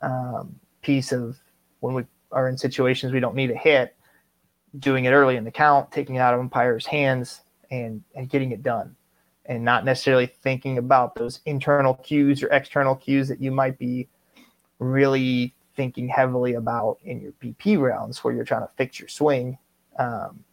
[0.02, 1.38] um, piece of
[1.80, 3.94] when we are in situations we don't need a hit,
[4.78, 8.52] doing it early in the count, taking it out of umpire's hands, and and getting
[8.52, 8.94] it done,
[9.46, 14.08] and not necessarily thinking about those internal cues or external cues that you might be
[14.78, 19.56] really thinking heavily about in your BP rounds where you're trying to fix your swing.
[19.98, 20.44] Um,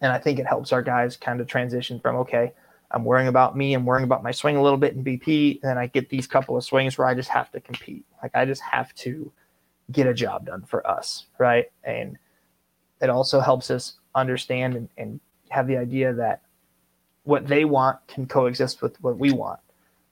[0.00, 2.52] and I think it helps our guys kind of transition from okay,
[2.90, 3.74] I'm worrying about me.
[3.74, 5.60] I'm worrying about my swing a little bit in BP.
[5.62, 8.04] And then I get these couple of swings where I just have to compete.
[8.22, 9.30] Like I just have to
[9.92, 11.26] get a job done for us.
[11.38, 11.70] Right.
[11.84, 12.18] And
[13.00, 15.20] it also helps us understand and, and
[15.50, 16.42] have the idea that
[17.24, 19.60] what they want can coexist with what we want.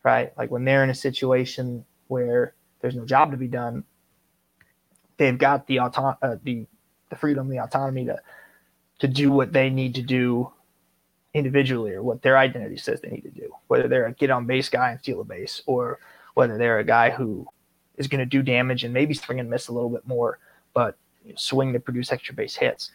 [0.03, 0.37] Right.
[0.37, 3.85] Like when they're in a situation where there's no job to be done,
[5.17, 6.67] they've got the auto- uh, the
[7.09, 8.21] the freedom, the autonomy to
[8.99, 10.53] to do what they need to do
[11.37, 14.47] individually or what their identity says they need to do, whether they're a get on
[14.47, 16.01] base guy and steal a base, or
[16.33, 17.47] whether they're a guy who
[17.99, 20.39] is going to do damage and maybe swing and miss a little bit more,
[20.73, 20.97] but
[21.35, 22.93] swing to produce extra base hits.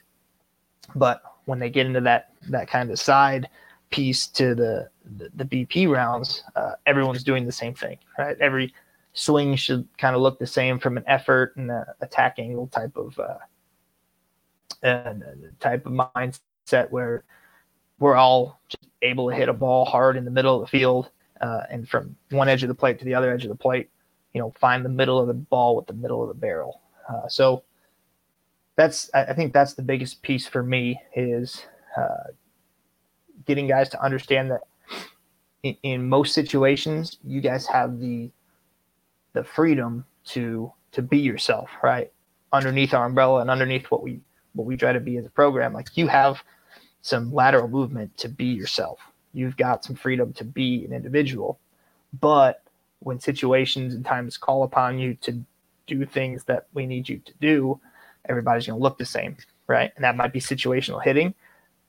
[0.96, 3.48] But when they get into that that kind of side
[3.92, 8.38] piece to the the, the BP rounds, uh, everyone's doing the same thing, right?
[8.40, 8.74] Every
[9.14, 12.98] swing should kind of look the same from an effort and a attack angle type
[12.98, 13.38] of uh,
[14.82, 15.24] and
[15.60, 17.24] type of mindset where
[18.02, 21.12] we're all just able to hit a ball hard in the middle of the field
[21.40, 23.90] uh, and from one edge of the plate to the other edge of the plate,
[24.34, 26.82] you know, find the middle of the ball with the middle of the barrel.
[27.08, 27.64] Uh, so
[28.76, 31.64] that's, I think that's the biggest piece for me is
[31.96, 32.32] uh,
[33.46, 34.62] getting guys to understand that
[35.62, 38.32] in, in most situations, you guys have the,
[39.34, 42.12] the freedom to, to be yourself, right?
[42.52, 44.22] Underneath our umbrella and underneath what we,
[44.54, 45.72] what we try to be as a program.
[45.72, 46.42] Like you have,
[47.02, 49.00] some lateral movement to be yourself.
[49.34, 51.58] you've got some freedom to be an individual.
[52.20, 52.64] But
[53.00, 55.42] when situations and times call upon you to
[55.88, 57.80] do things that we need you to do,
[58.26, 59.38] everybody's going to look the same,
[59.68, 59.92] right?
[59.96, 61.34] And that might be situational hitting,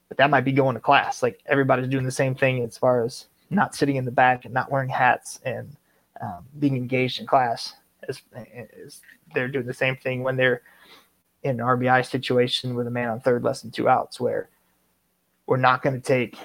[0.08, 1.22] but that might be going to class.
[1.22, 4.54] Like everybody's doing the same thing as far as not sitting in the back and
[4.54, 5.76] not wearing hats and
[6.20, 7.74] um, being engaged in class.
[8.08, 9.00] As, as
[9.34, 10.62] they're doing the same thing when they're
[11.42, 14.48] in an RBI situation with a man on third, less than two outs, where
[15.46, 16.36] we're not going to take,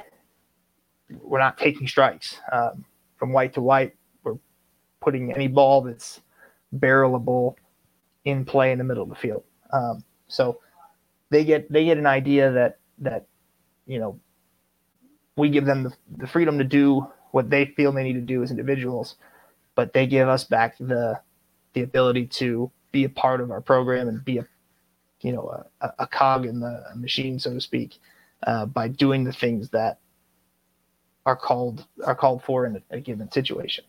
[1.22, 2.86] we're not taking strikes um,
[3.18, 3.96] from white to white.
[4.24, 4.38] We're
[5.02, 6.22] putting any ball that's
[6.72, 7.58] barrelable
[8.26, 9.44] in play in the middle of the field.
[9.72, 10.60] Um, so
[11.30, 13.28] they get they get an idea that that
[13.86, 14.20] you know
[15.36, 18.44] we give them the, the freedom to do what they feel they need to do
[18.44, 19.16] as individuals,
[19.76, 21.20] but they give us back the
[21.74, 24.48] the ability to be a part of our program and be a
[25.22, 28.00] you know a, a cog in the machine, so to speak,
[28.46, 30.00] uh, by doing the things that
[31.26, 33.84] are called are called for in a, a given situation.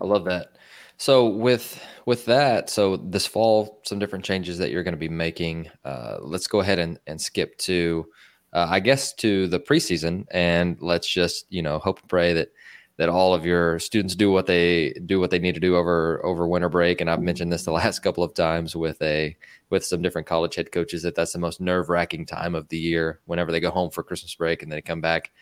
[0.00, 0.56] I love that.
[0.96, 5.08] So with with that, so this fall, some different changes that you're going to be
[5.08, 5.70] making.
[5.84, 8.06] Uh, let's go ahead and, and skip to,
[8.52, 12.48] uh, I guess, to the preseason, and let's just you know hope and pray that
[12.96, 16.24] that all of your students do what they do what they need to do over
[16.24, 17.00] over winter break.
[17.00, 17.26] And I've mm-hmm.
[17.26, 19.36] mentioned this the last couple of times with a
[19.70, 22.78] with some different college head coaches that that's the most nerve wracking time of the
[22.78, 25.32] year whenever they go home for Christmas break and they come back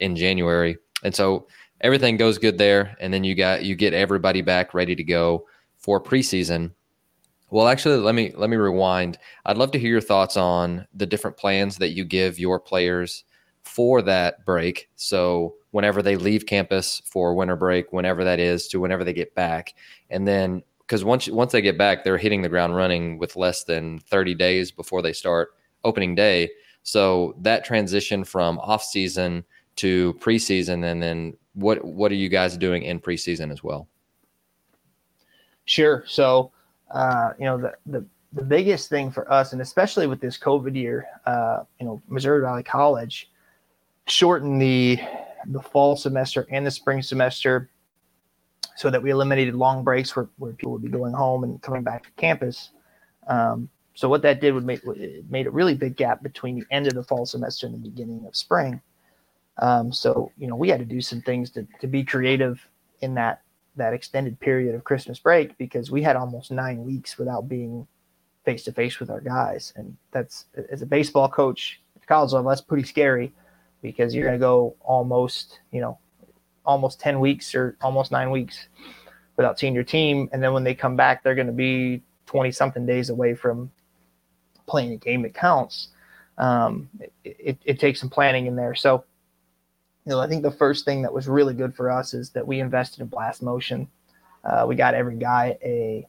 [0.00, 0.76] in January.
[1.02, 1.46] And so
[1.80, 5.46] everything goes good there, and then you got you get everybody back ready to go
[5.76, 6.72] for preseason.
[7.50, 9.18] Well, actually, let me let me rewind.
[9.46, 13.24] I'd love to hear your thoughts on the different plans that you give your players
[13.62, 14.90] for that break.
[14.96, 19.34] So whenever they leave campus for winter break, whenever that is, to whenever they get
[19.34, 19.74] back,
[20.10, 23.64] and then because once once they get back, they're hitting the ground running with less
[23.64, 25.50] than 30 days before they start
[25.84, 26.50] opening day.
[26.82, 29.44] So that transition from off season
[29.76, 33.88] to preseason, and then what what are you guys doing in preseason as well?
[35.66, 36.02] Sure.
[36.06, 36.50] So,
[36.90, 40.74] uh, you know, the, the the biggest thing for us, and especially with this COVID
[40.74, 43.30] year, uh, you know, Missouri Valley College
[44.06, 44.98] shortened the
[45.46, 47.70] the fall semester and the spring semester
[48.76, 51.82] so that we eliminated long breaks where, where people would be going home and coming
[51.82, 52.70] back to campus.
[53.26, 56.66] Um, so what that did would make it made a really big gap between the
[56.70, 58.80] end of the fall semester and the beginning of spring.
[59.60, 62.64] Um, so you know we had to do some things to, to be creative
[63.00, 63.42] in that
[63.74, 67.86] that extended period of Christmas break because we had almost nine weeks without being
[68.44, 72.32] face to face with our guys, and that's as a baseball coach at the college
[72.32, 73.32] level that's pretty scary
[73.82, 75.98] because you're going to go almost you know
[76.64, 78.68] almost ten weeks or almost nine weeks
[79.36, 82.52] without seeing your team, and then when they come back, they're going to be twenty
[82.52, 83.70] something days away from
[84.66, 85.88] playing a game that counts.
[86.36, 89.04] Um, it, it, it takes some planning in there, so
[90.08, 92.46] you know, I think the first thing that was really good for us is that
[92.46, 93.86] we invested in blast motion.
[94.42, 96.08] Uh, we got every guy a,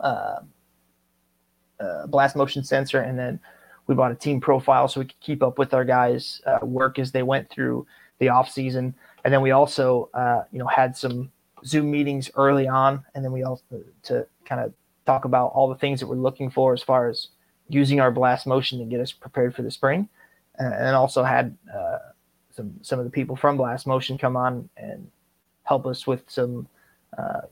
[0.00, 0.40] uh,
[1.78, 3.38] a, blast motion sensor, and then
[3.86, 6.98] we bought a team profile so we could keep up with our guys' uh, work
[6.98, 7.86] as they went through
[8.18, 8.94] the off season.
[9.24, 11.30] And then we also, uh, you know, had some
[11.64, 13.62] Zoom meetings early on, and then we also
[14.04, 14.72] to kind of
[15.06, 17.28] talk about all the things that we're looking for as far as
[17.68, 20.08] using our blast motion to get us prepared for the spring,
[20.58, 21.98] and also had uh,
[22.50, 25.10] some some of the people from Blast Motion come on and
[25.64, 26.68] help us with some
[27.16, 27.42] uh,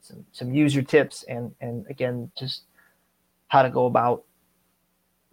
[0.00, 2.62] some some user tips and and again just
[3.48, 4.24] how to go about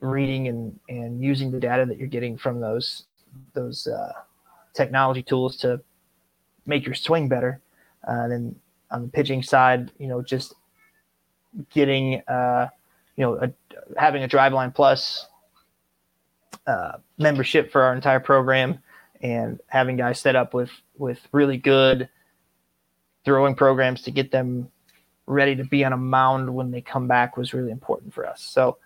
[0.02, 3.06] reading and and using the data that you're getting from those
[3.54, 4.12] those uh,
[4.74, 5.80] technology tools to
[6.66, 7.62] make your swing better.
[8.08, 8.56] Uh, and then
[8.90, 10.56] on the pitching side, you know, just
[11.70, 12.68] getting uh,
[13.16, 13.52] you know a,
[13.98, 15.28] having a Driveline Plus
[16.68, 18.80] uh, membership for our entire program
[19.22, 22.10] and having guys set up with with really good
[23.24, 24.70] throwing programs to get them
[25.28, 28.41] ready to be on a mound when they come back was really important for us.
[28.41, 28.78] So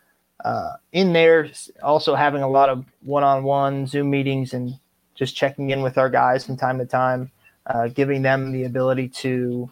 [0.44, 1.50] uh, in there,
[1.82, 4.78] also having a lot of one-on-one Zoom meetings and
[5.16, 7.32] just checking in with our guys from time to time,
[7.68, 9.72] uh, giving them the ability to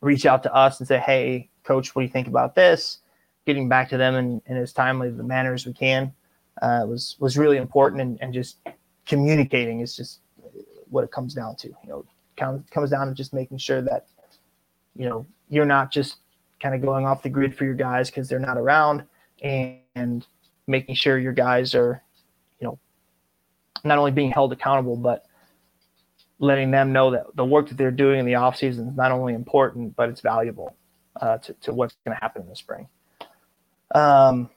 [0.00, 2.98] reach out to us and say, "Hey, coach, what do you think about this?"
[3.46, 6.12] Getting back to them in, in as timely a manner as we can
[6.62, 8.58] uh, was was really important, and, and just
[9.06, 10.20] communicating is just
[10.90, 11.68] what it comes down to.
[11.68, 12.04] You know,
[12.70, 14.06] comes down to just making sure that
[14.94, 16.16] you know you're not just
[16.60, 19.04] kind of going off the grid for your guys because they're not around,
[19.42, 20.26] and,
[20.66, 22.02] making sure your guys are,
[22.58, 22.78] you know,
[23.84, 25.26] not only being held accountable but
[26.38, 29.12] letting them know that the work that they're doing in the off season is not
[29.12, 30.74] only important but it's valuable
[31.20, 32.88] uh, to, to what's going to happen in the spring.
[33.94, 34.50] Um,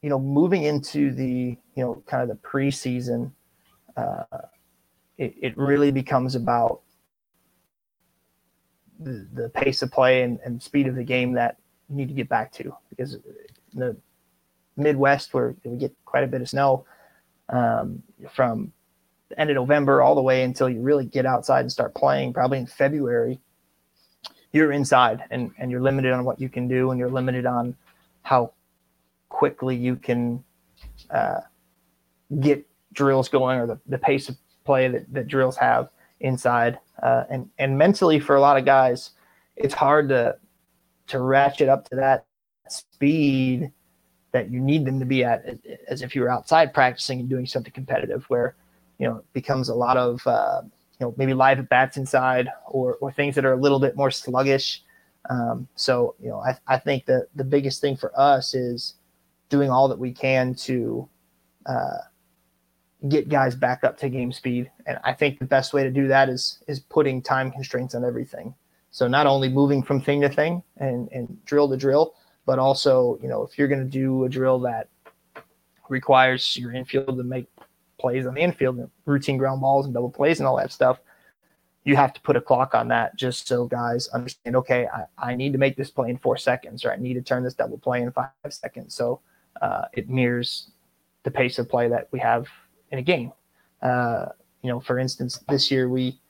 [0.00, 3.32] you know, moving into the, you know, kind of the preseason,
[3.96, 4.24] uh,
[5.18, 6.82] it, it really becomes about
[9.00, 11.56] the, the pace of play and, and speed of the game that
[11.92, 13.18] need to get back to because
[13.74, 13.96] the
[14.76, 16.84] Midwest where we get quite a bit of snow
[17.48, 18.72] um, from
[19.28, 22.32] the end of November all the way until you really get outside and start playing,
[22.32, 23.40] probably in February,
[24.52, 27.74] you're inside and, and you're limited on what you can do and you're limited on
[28.22, 28.52] how
[29.28, 30.42] quickly you can
[31.10, 31.40] uh,
[32.40, 35.88] get drills going or the, the pace of play that, that drills have
[36.20, 36.78] inside.
[37.02, 39.10] Uh, and, and mentally for a lot of guys,
[39.56, 40.36] it's hard to,
[41.08, 42.26] to ratchet up to that
[42.68, 43.72] speed
[44.32, 47.46] that you need them to be at as if you were outside practicing and doing
[47.46, 48.56] something competitive where
[48.98, 52.48] you know it becomes a lot of uh, you know maybe live at bats inside
[52.66, 54.82] or or things that are a little bit more sluggish.
[55.30, 58.94] Um, so you know I, I think that the biggest thing for us is
[59.48, 61.08] doing all that we can to
[61.66, 61.98] uh,
[63.08, 64.70] get guys back up to game speed.
[64.86, 68.04] And i think the best way to do that is is putting time constraints on
[68.04, 68.54] everything
[68.92, 72.14] so not only moving from thing to thing and, and drill to drill
[72.46, 74.88] but also, you know, if you're going to do a drill that
[75.88, 77.46] requires your infield to make
[77.98, 80.98] plays on the infield, and routine ground balls and double plays and all that stuff,
[81.84, 85.34] you have to put a clock on that just so guys understand, okay, I, I
[85.34, 87.78] need to make this play in four seconds, or I need to turn this double
[87.78, 88.94] play in five seconds.
[88.94, 89.20] So
[89.60, 90.70] uh, it mirrors
[91.22, 92.48] the pace of play that we have
[92.90, 93.32] in a game.
[93.80, 94.26] Uh,
[94.62, 96.20] you know, for instance, this year we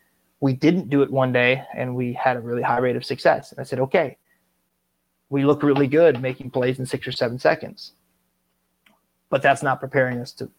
[0.42, 3.52] we didn't do it one day and we had a really high rate of success.
[3.52, 4.16] And I said, okay,
[5.30, 7.92] we look really good making plays in six or seven seconds.
[9.30, 10.50] But that's not preparing us to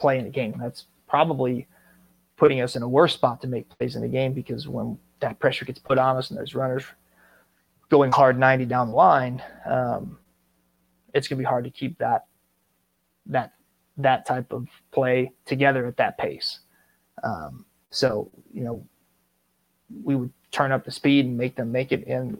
[0.00, 0.56] play in a game.
[0.58, 1.68] That's probably
[2.36, 5.38] putting us in a worse spot to make plays in a game because when that
[5.38, 6.84] pressure gets put on us and there's runners
[7.90, 10.18] going hard 90 down the line, um,
[11.14, 12.26] it's going to be hard to keep that
[13.26, 13.52] that
[13.98, 16.58] that type of play together at that pace.
[17.22, 18.84] Um, so you know,
[20.02, 22.38] we would turn up the speed and make them make it in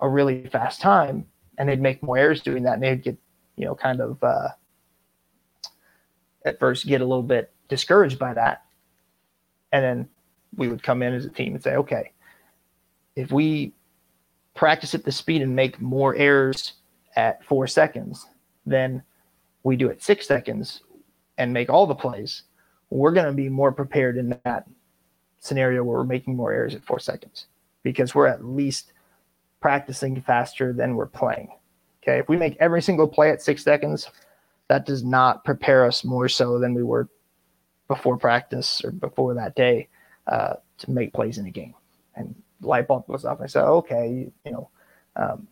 [0.00, 1.26] a really fast time
[1.58, 3.16] and they'd make more errors doing that and they'd get
[3.56, 4.48] you know kind of uh,
[6.44, 8.62] at first get a little bit discouraged by that.
[9.72, 10.08] And then
[10.56, 12.12] we would come in as a team and say okay
[13.14, 13.72] if we
[14.54, 16.74] practice at the speed and make more errors
[17.16, 18.26] at four seconds
[18.64, 19.02] then
[19.62, 20.82] we do it six seconds
[21.38, 22.42] and make all the plays
[22.90, 24.66] we're going to be more prepared in that
[25.40, 27.46] scenario where we're making more errors at four seconds
[27.82, 28.92] because we're at least
[29.60, 31.48] practicing faster than we're playing.
[32.02, 32.18] Okay.
[32.18, 34.10] If we make every single play at six seconds,
[34.68, 37.08] that does not prepare us more so than we were
[37.88, 39.88] before practice or before that day
[40.26, 41.74] uh, to make plays in a game.
[42.16, 43.40] And light bulb goes off.
[43.40, 44.70] I said, okay, you know,
[45.14, 45.46] um,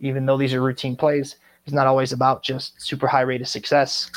[0.00, 3.48] even though these are routine plays, it's not always about just super high rate of
[3.48, 4.10] success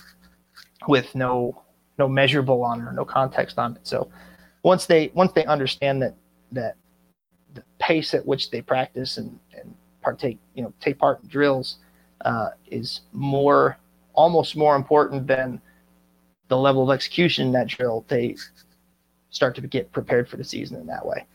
[0.87, 1.61] with no
[1.97, 3.81] no measurable on it or no context on it.
[3.83, 4.09] So
[4.63, 6.15] once they once they understand that
[6.51, 6.75] that
[7.53, 11.77] the pace at which they practice and, and partake, you know, take part in drills
[12.23, 13.77] uh, is more,
[14.13, 15.59] almost more important than
[16.47, 18.05] the level of execution in that drill.
[18.07, 18.35] They
[19.31, 21.25] start to get prepared for the season in that way.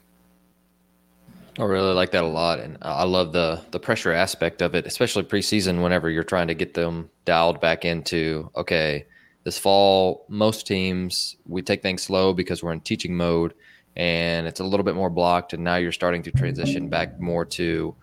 [1.58, 4.86] I really like that a lot, and I love the the pressure aspect of it,
[4.86, 5.82] especially preseason.
[5.82, 9.04] Whenever you're trying to get them dialed back into, okay,
[9.44, 13.54] this fall, most teams we take things slow because we're in teaching mode,
[13.96, 17.44] and it's a little bit more blocked and now you're starting to transition back more
[17.44, 17.94] to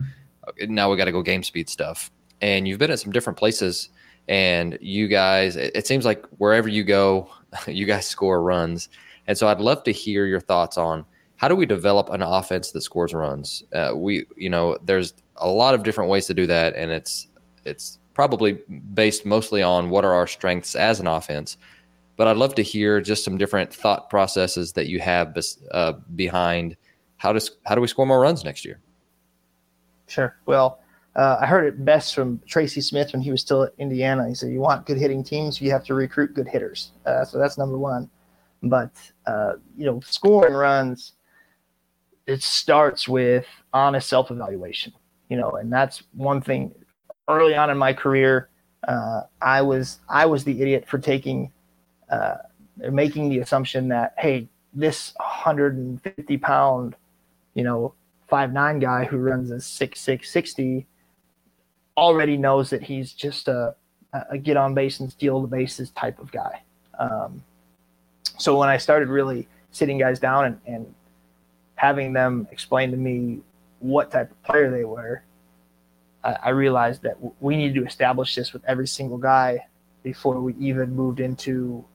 [0.68, 2.12] now we got to go game speed stuff.
[2.42, 3.90] And you've been at some different places
[4.28, 7.30] and you guys it, seems like wherever you go
[7.68, 8.90] you guys score runs.
[9.28, 12.72] And so i'd love to hear your thoughts on how do we develop an offense
[12.72, 13.64] that scores runs?
[13.74, 17.28] Uh, we you know there's a lot of different ways to do that and it's
[17.66, 18.54] it's probably
[18.94, 21.58] based mostly on what are our strengths as an offense
[22.20, 25.38] but I'd love to hear just some different thought processes that you have
[25.72, 26.76] uh, behind
[27.16, 28.82] how does how do we score more runs next year?
[30.08, 30.36] Sure.
[30.46, 30.80] Well,
[31.16, 34.28] uh, I heard it best from Tracy Smith when he was still at Indiana.
[34.28, 37.38] He said, "You want good hitting teams, you have to recruit good hitters." Uh, so
[37.38, 38.10] that's number one.
[38.64, 38.92] But
[39.26, 41.14] uh, you know, scoring runs,
[42.28, 44.92] it starts with honest self-evaluation.
[45.30, 46.76] You know, and that's one thing.
[47.30, 48.50] Early on in my career,
[48.88, 51.52] uh, I was I was the idiot for taking
[52.10, 52.38] uh,
[52.92, 56.96] making the assumption that hey, this 150 pound,
[57.54, 57.94] you know,
[58.28, 60.88] five nine guy who runs a six six sixty
[61.98, 63.76] already knows that he's just a,
[64.30, 66.62] a get on base and steal the bases type of guy.
[66.98, 67.44] Um,
[68.38, 70.96] so when I started really sitting guys down and, and
[71.76, 73.42] having them explain to me
[73.80, 75.24] what type of player they were,
[76.24, 79.66] I, realized that we needed to establish this with every single guy
[80.04, 81.86] before we even moved into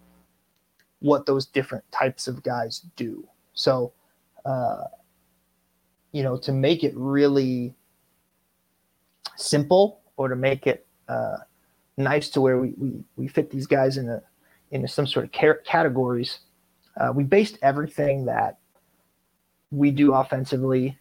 [1.00, 3.26] what those different types of guys do.
[3.52, 3.92] So,
[4.44, 4.84] uh,
[6.12, 7.74] you know, to make it really
[9.36, 11.38] simple or to make it uh,
[11.96, 14.22] nice to where we, we, we fit these guys in a,
[14.70, 15.32] into some sort of
[15.64, 16.40] categories,
[16.98, 18.58] uh, we based everything that
[19.70, 20.98] we do offensively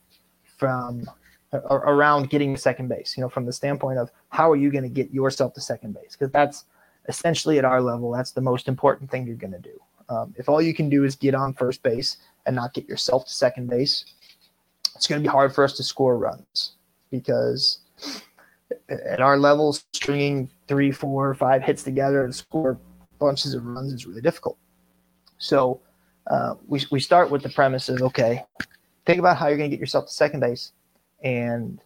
[0.58, 1.06] from
[1.54, 4.84] around getting to second base, you know, from the standpoint of how are you going
[4.84, 6.16] to get yourself to second base?
[6.18, 6.66] Because that's
[7.08, 9.80] essentially at our level, that's the most important thing you're going to do.
[10.10, 13.26] Um, if all you can do is get on first base and not get yourself
[13.26, 14.06] to second base,
[14.96, 16.74] it's going to be hard for us to score runs
[17.10, 17.80] because
[18.90, 22.78] at our level, stringing three, four, five hits together to score
[23.20, 24.58] bunches of runs is really difficult.
[25.38, 25.80] So
[26.28, 28.44] uh, we, we start with the premise of okay,
[29.06, 30.72] think about how you're going to get yourself to second base,
[31.24, 31.80] and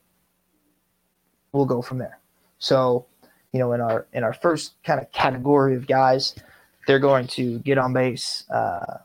[1.52, 2.20] we'll go from there.
[2.60, 3.06] So,
[3.54, 6.36] you know, in our in our first kind of category of guys,
[6.88, 8.98] they're going to get on base uh,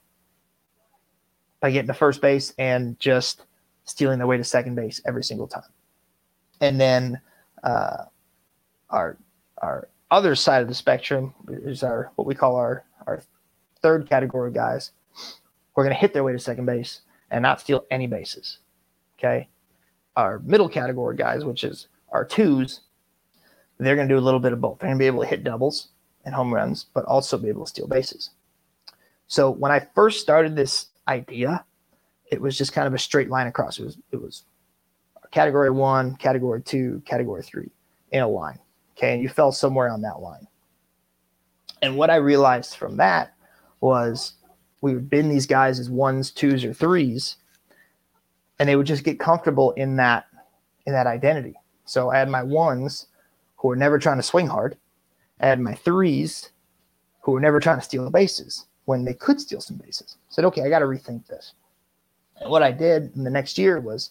[1.60, 3.44] by getting to first base and just
[3.84, 5.62] stealing their way to second base every single time.
[6.60, 7.20] And then
[7.62, 8.04] uh,
[8.90, 9.16] our
[9.58, 13.22] our other side of the spectrum is our what we call our our
[13.80, 14.92] third category of guys.
[15.74, 18.58] We're going to hit their way to second base and not steal any bases.
[19.18, 19.48] Okay.
[20.16, 22.80] Our middle category guys, which is our twos,
[23.78, 24.78] they're going to do a little bit of both.
[24.78, 25.88] They're going to be able to hit doubles
[26.24, 28.30] and home runs, but also be able to steal bases.
[29.26, 31.64] So when I first started this idea,
[32.30, 33.78] it was just kind of a straight line across.
[33.78, 34.44] It was it was
[35.30, 37.70] category one, category two, category three
[38.10, 38.58] in a line.
[38.96, 40.46] Okay, and you fell somewhere on that line.
[41.80, 43.34] And what I realized from that
[43.80, 44.34] was
[44.80, 47.36] we would bin these guys as ones, twos, or threes,
[48.62, 50.26] and they would just get comfortable in that
[50.86, 51.54] in that identity.
[51.84, 53.08] So I had my ones
[53.56, 54.76] who were never trying to swing hard.
[55.40, 56.50] I had my threes
[57.22, 60.16] who were never trying to steal bases when they could steal some bases.
[60.16, 61.54] I said, okay, I got to rethink this.
[62.40, 64.10] And what I did in the next year was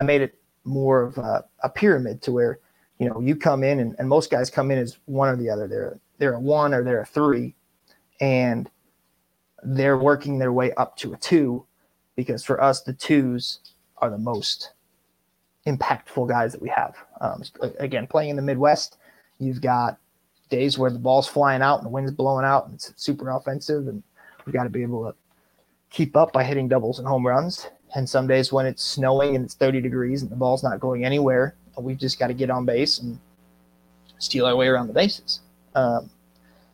[0.00, 2.58] I made it more of a, a pyramid to where,
[2.98, 5.50] you know, you come in and, and most guys come in as one or the
[5.50, 5.68] other.
[5.68, 7.54] They're they're a one or they're a three.
[8.18, 8.70] And
[9.62, 11.66] they're working their way up to a two
[12.16, 13.60] because for us, the twos
[14.00, 14.72] are the most
[15.66, 16.96] impactful guys that we have.
[17.20, 17.42] Um,
[17.78, 18.98] again, playing in the Midwest,
[19.38, 19.98] you've got
[20.48, 23.88] days where the ball's flying out and the wind's blowing out and it's super offensive,
[23.88, 24.02] and
[24.44, 25.16] we've got to be able to
[25.90, 27.68] keep up by hitting doubles and home runs.
[27.94, 31.04] And some days when it's snowing and it's 30 degrees and the ball's not going
[31.04, 33.18] anywhere, we've just got to get on base and
[34.18, 35.40] steal our way around the bases.
[35.74, 36.10] Um,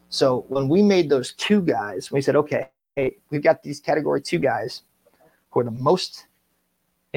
[0.09, 4.21] so when we made those two guys, we said, okay, hey, we've got these category
[4.21, 4.83] two guys
[5.51, 6.27] who are the most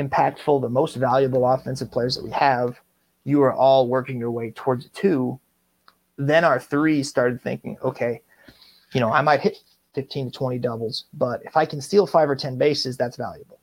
[0.07, 2.79] impactful, the most valuable offensive players that we have.
[3.23, 5.39] You are all working your way towards a two.
[6.17, 8.21] Then our three started thinking, okay,
[8.93, 9.57] you know, I might hit
[9.95, 13.59] 15 to 20 doubles, but if I can steal five or 10 bases, that's valuable.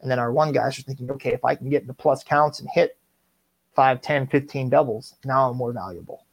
[0.00, 2.60] And then our one guys are thinking, okay, if I can get into plus counts
[2.60, 2.96] and hit
[3.74, 6.24] 5, 10, 15 doubles, now I'm more valuable.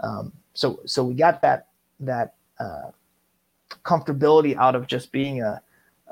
[0.00, 1.68] Um, so, so we got that,
[2.00, 2.90] that, uh,
[3.84, 5.62] comfortability out of just being a,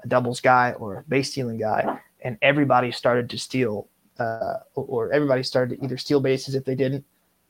[0.02, 5.12] a doubles guy or a base stealing guy, and everybody started to steal, uh, or
[5.12, 7.04] everybody started to either steal bases if they didn't,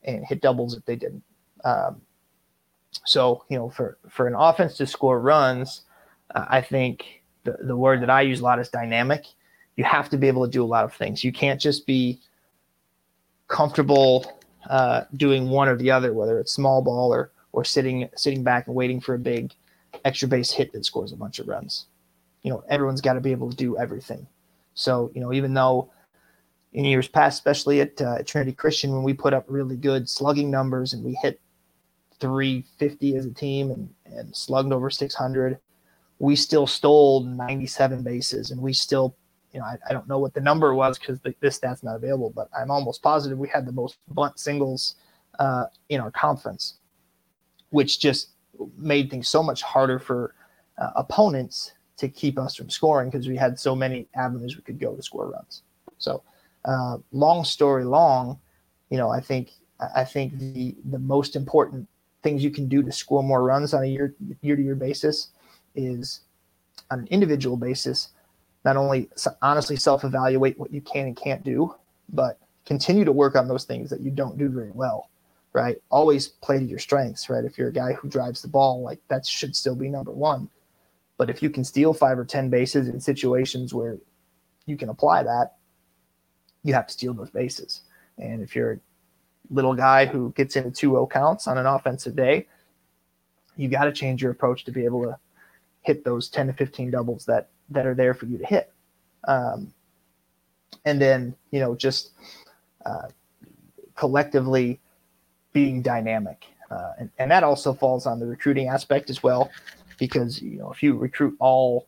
[0.04, 1.22] and hit doubles if they didn't.
[1.64, 2.00] Um,
[3.04, 5.82] so you know, for for an offense to score runs,
[6.34, 9.26] uh, I think the the word that I use a lot is dynamic.
[9.76, 11.24] You have to be able to do a lot of things.
[11.24, 12.20] You can't just be
[13.48, 18.42] comfortable uh, doing one or the other, whether it's small ball or or sitting sitting
[18.42, 19.52] back and waiting for a big
[20.04, 21.86] extra base hit that scores a bunch of runs.
[22.42, 24.26] You know, everyone's got to be able to do everything.
[24.80, 25.90] So, you know, even though
[26.72, 30.50] in years past, especially at, uh, Trinity Christian, when we put up really good slugging
[30.50, 31.40] numbers and we hit
[32.18, 35.58] 350 as a team and, and slugged over 600,
[36.18, 39.14] we still stole 97 bases and we still,
[39.52, 42.30] you know, I, I don't know what the number was because this stat's not available,
[42.30, 44.96] but I'm almost positive we had the most bunt singles
[45.38, 46.78] uh, in our conference,
[47.70, 48.30] which just
[48.76, 50.34] made things so much harder for
[50.78, 54.80] uh, opponents to keep us from scoring because we had so many avenues we could
[54.80, 55.62] go to score runs.
[55.98, 56.22] So,
[56.64, 58.38] uh, long story long,
[58.88, 59.52] you know, I think
[59.94, 61.86] I think the the most important
[62.22, 65.28] things you can do to score more runs on a year year to year basis
[65.74, 66.20] is
[66.90, 68.08] on an individual basis,
[68.64, 69.08] not only
[69.42, 71.74] honestly self evaluate what you can and can't do,
[72.08, 75.10] but continue to work on those things that you don't do very well
[75.52, 75.78] right?
[75.90, 77.44] Always play to your strengths, right?
[77.44, 80.48] If you're a guy who drives the ball, like that should still be number one.
[81.20, 83.98] But if you can steal five or 10 bases in situations where
[84.64, 85.56] you can apply that,
[86.64, 87.82] you have to steal those bases.
[88.16, 88.78] And if you're a
[89.50, 92.46] little guy who gets into 2-0 counts on an offensive day,
[93.58, 95.18] you got to change your approach to be able to
[95.82, 98.72] hit those 10 to 15 doubles that that are there for you to hit.
[99.28, 99.74] Um,
[100.86, 102.12] and then, you know, just
[102.86, 103.08] uh,
[103.94, 104.80] collectively
[105.52, 106.46] being dynamic.
[106.70, 109.50] Uh, and, and that also falls on the recruiting aspect as well,
[110.00, 111.86] because, you know, if you recruit all,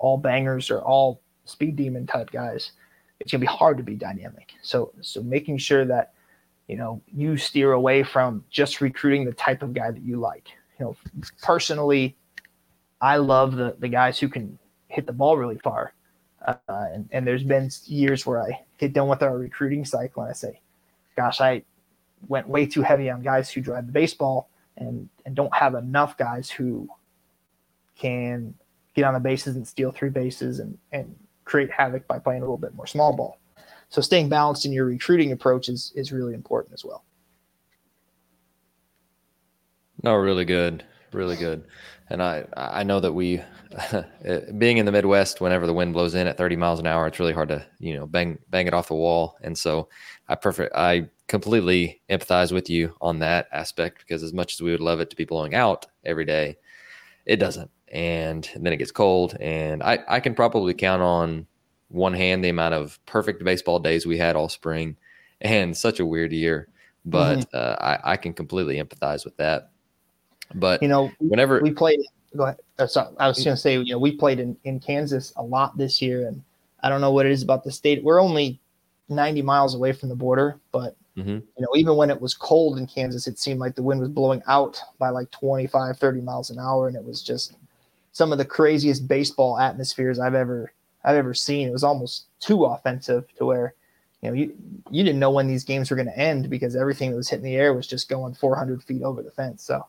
[0.00, 2.72] all bangers or all speed demon type guys,
[3.20, 4.54] it's to be hard to be dynamic.
[4.62, 6.14] So, so making sure that,
[6.66, 10.48] you know, you steer away from just recruiting the type of guy that you like.
[10.78, 10.96] You know,
[11.42, 12.16] personally,
[13.00, 14.58] I love the, the guys who can
[14.88, 15.92] hit the ball really far.
[16.44, 20.30] Uh, and, and there's been years where I get done with our recruiting cycle and
[20.30, 20.60] I say,
[21.14, 21.62] gosh, I
[22.28, 24.48] went way too heavy on guys who drive the baseball
[24.78, 26.88] and, and don't have enough guys who
[28.00, 28.54] can
[28.94, 32.44] get on the bases and steal three bases and, and create havoc by playing a
[32.44, 33.38] little bit more small ball.
[33.88, 37.04] So staying balanced in your recruiting approach is, is really important as well.
[40.02, 40.84] No, really good.
[41.12, 41.64] Really good.
[42.08, 43.42] And I, I know that we
[44.58, 47.18] being in the Midwest, whenever the wind blows in at 30 miles an hour, it's
[47.18, 49.36] really hard to, you know, bang, bang it off the wall.
[49.42, 49.88] And so
[50.28, 54.70] I prefer, I completely empathize with you on that aspect because as much as we
[54.70, 56.56] would love it to be blowing out every day,
[57.26, 57.70] it doesn't.
[57.90, 59.36] And then it gets cold.
[59.40, 61.46] And I, I can probably count on
[61.88, 64.96] one hand the amount of perfect baseball days we had all spring
[65.40, 66.68] and such a weird year.
[67.04, 67.56] But mm-hmm.
[67.56, 69.70] uh, I, I can completely empathize with that.
[70.54, 72.00] But you know, whenever we played,
[72.36, 72.58] go ahead.
[72.78, 75.42] Uh, sorry, I was going to say, you know, we played in, in Kansas a
[75.42, 76.42] lot this year, and
[76.82, 78.02] I don't know what it is about the state.
[78.02, 78.60] We're only
[79.08, 81.30] 90 miles away from the border, but mm-hmm.
[81.30, 84.08] you know, even when it was cold in Kansas, it seemed like the wind was
[84.08, 87.54] blowing out by like 25, 30 miles an hour, and it was just
[88.12, 90.72] some of the craziest baseball atmospheres I've ever
[91.04, 91.68] I've ever seen.
[91.68, 93.74] It was almost too offensive to where
[94.22, 94.54] you know you
[94.90, 97.44] you didn't know when these games were going to end because everything that was hitting
[97.44, 99.64] the air was just going 400 feet over the fence.
[99.64, 99.86] So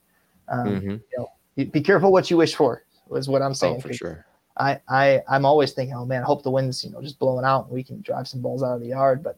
[0.47, 0.89] um, mm-hmm.
[0.89, 1.31] you know,
[1.65, 2.83] be careful what you wish for
[3.15, 3.77] is what I'm saying.
[3.77, 4.25] Oh, for sure.
[4.57, 7.45] I, I I'm always thinking, oh man, I hope the wind's you know just blowing
[7.45, 9.23] out and we can drive some balls out of the yard.
[9.23, 9.37] But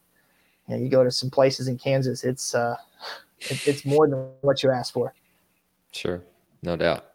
[0.67, 2.75] you know, you go to some places in Kansas, it's uh,
[3.39, 5.13] it, it's more than what you ask for.
[5.91, 6.23] Sure,
[6.63, 7.12] no doubt.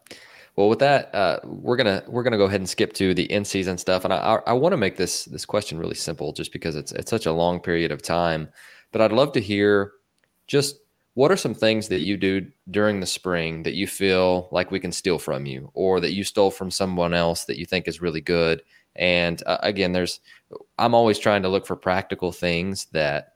[0.59, 3.45] Well, with that, uh, we're gonna we're gonna go ahead and skip to the in
[3.45, 6.75] season stuff, and I I, want to make this this question really simple, just because
[6.75, 8.49] it's it's such a long period of time.
[8.91, 9.93] But I'd love to hear
[10.47, 10.75] just
[11.13, 14.81] what are some things that you do during the spring that you feel like we
[14.81, 18.01] can steal from you or that you stole from someone else that you think is
[18.01, 18.61] really good
[18.95, 20.19] and uh, again there's
[20.77, 23.33] i'm always trying to look for practical things that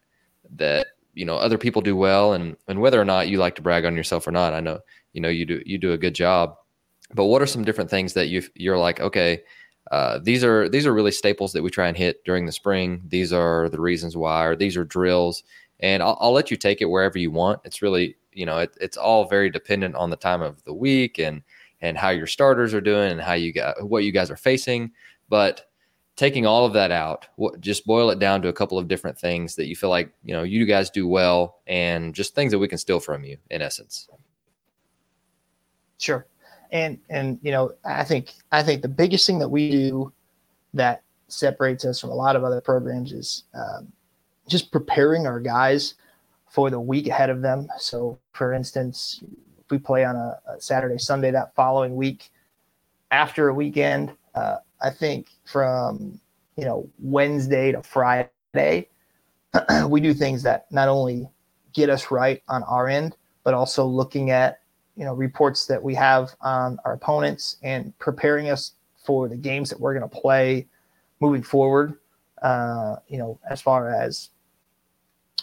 [0.56, 3.62] that you know other people do well and and whether or not you like to
[3.62, 4.80] brag on yourself or not i know
[5.14, 6.56] you know you do you do a good job
[7.14, 9.42] but what are some different things that you you're like okay
[9.92, 13.02] uh, these are these are really staples that we try and hit during the spring
[13.08, 15.44] these are the reasons why or these are drills
[15.84, 17.60] and I'll, I'll, let you take it wherever you want.
[17.66, 21.20] It's really, you know, it, it's all very dependent on the time of the week
[21.20, 21.44] and
[21.82, 24.92] and how your starters are doing and how you got what you guys are facing.
[25.30, 25.70] But
[26.16, 29.20] taking all of that out, what, just boil it down to a couple of different
[29.20, 32.60] things that you feel like you know you guys do well, and just things that
[32.60, 34.08] we can steal from you, in essence.
[35.98, 36.26] Sure,
[36.74, 40.12] and and you know, I think I think the biggest thing that we do
[40.74, 43.94] that separates us from a lot of other programs is um,
[44.48, 45.94] just preparing our guys
[46.50, 47.68] for the week ahead of them.
[47.78, 49.24] So, for instance,
[49.64, 52.32] if we play on a, a Saturday, Sunday that following week,
[53.12, 56.20] after a weekend, uh, I think from
[56.58, 58.90] you know Wednesday to Friday,
[59.88, 61.30] we do things that not only
[61.72, 64.63] get us right on our end, but also looking at
[64.96, 68.74] you know reports that we have on our opponents and preparing us
[69.04, 70.68] for the games that we're going to play
[71.20, 71.96] moving forward.
[72.42, 74.30] Uh, you know, as far as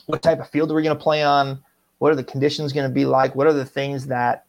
[0.06, 1.62] what type of field are we going to play on?
[1.98, 3.34] What are the conditions going to be like?
[3.34, 4.44] What are the things that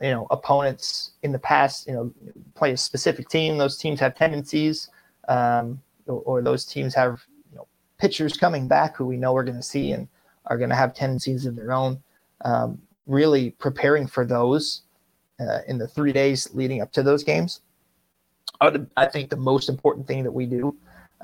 [0.00, 2.12] you know opponents in the past you know
[2.54, 3.58] play a specific team?
[3.58, 4.88] Those teams have tendencies,
[5.28, 7.66] um, or, or, those teams have you know
[7.98, 10.08] pitchers coming back who we know we're going to see and
[10.46, 12.02] are going to have tendencies of their own.
[12.44, 12.80] Um,
[13.10, 14.82] really preparing for those
[15.40, 17.60] uh, in the three days leading up to those games.
[18.60, 20.76] I think the most important thing that we do,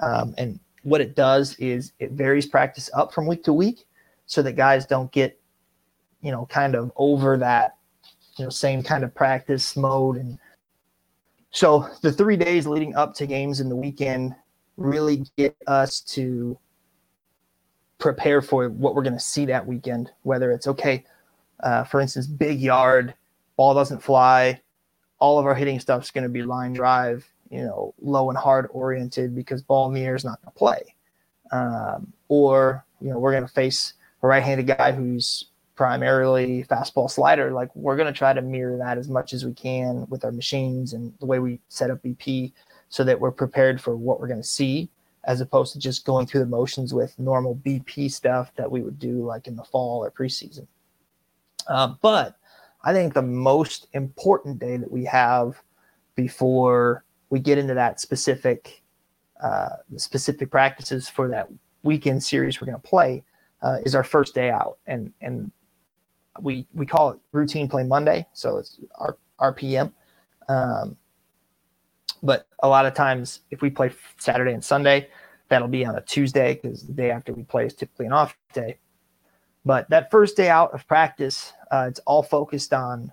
[0.02, 3.84] um, and what it does is it varies practice up from week to week
[4.24, 5.38] so that guys don't get,
[6.22, 7.76] you know, kind of over that,
[8.38, 10.16] you know, same kind of practice mode.
[10.16, 10.38] And
[11.50, 14.34] so the three days leading up to games in the weekend
[14.78, 16.58] really get us to
[17.98, 21.04] prepare for what we're going to see that weekend, whether it's okay,
[21.60, 23.14] uh, for instance, big yard,
[23.56, 24.60] ball doesn't fly,
[25.18, 28.38] all of our hitting stuff is going to be line drive you know, low and
[28.38, 30.94] hard oriented because ball air is not going to play.
[31.52, 35.46] Um, or, you know, we're going to face a right-handed guy who's
[35.76, 39.52] primarily fastball slider, like we're going to try to mirror that as much as we
[39.52, 42.52] can with our machines and the way we set up BP
[42.88, 44.88] so that we're prepared for what we're going to see
[45.24, 48.98] as opposed to just going through the motions with normal BP stuff that we would
[48.98, 50.66] do like in the fall or preseason.
[51.68, 52.36] Uh, but
[52.84, 55.60] I think the most important day that we have
[56.14, 58.82] before we get into that specific
[59.42, 61.48] uh, specific practices for that
[61.82, 63.22] weekend series we're going to play
[63.62, 65.50] uh, is our first day out, and and
[66.40, 69.92] we we call it routine play Monday, so it's our RPM.
[70.48, 70.96] Um,
[72.22, 75.08] but a lot of times, if we play Saturday and Sunday,
[75.48, 78.36] that'll be on a Tuesday because the day after we play is typically an off
[78.52, 78.78] day.
[79.64, 83.12] But that first day out of practice, uh, it's all focused on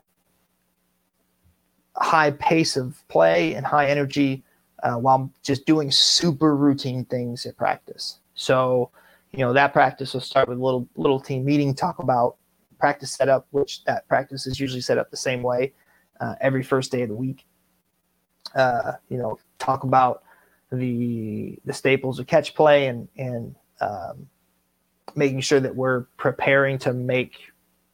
[1.95, 4.43] high pace of play and high energy
[4.83, 8.19] uh, while just doing super routine things at practice.
[8.35, 8.89] So,
[9.31, 12.35] you know, that practice will start with a little little team meeting, talk about
[12.79, 15.73] practice setup, which that practice is usually set up the same way
[16.19, 17.45] uh, every first day of the week.
[18.55, 20.23] Uh, you know, talk about
[20.71, 24.27] the the staples of catch play and and um,
[25.15, 27.52] making sure that we're preparing to make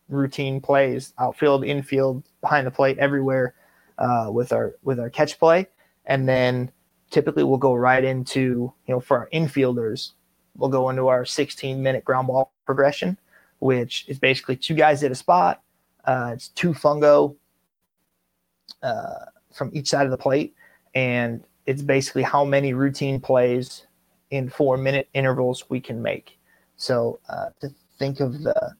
[0.10, 3.54] routine plays outfield, infield, behind the plate, everywhere
[3.98, 5.68] uh, with our with our catch play,
[6.06, 6.72] and then
[7.12, 10.12] typically we'll go right into you know for our infielders,
[10.56, 13.18] we'll go into our 16 minute ground ball progression,
[13.60, 15.62] which is basically two guys at a spot.
[16.06, 17.36] Uh, it's two fungo
[18.82, 20.56] uh, from each side of the plate,
[20.96, 23.86] and it's basically how many routine plays
[24.32, 26.38] in four minute intervals we can make.
[26.78, 28.74] So uh, to think of the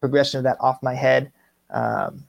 [0.00, 1.32] progression of that off my head,
[1.70, 2.24] um,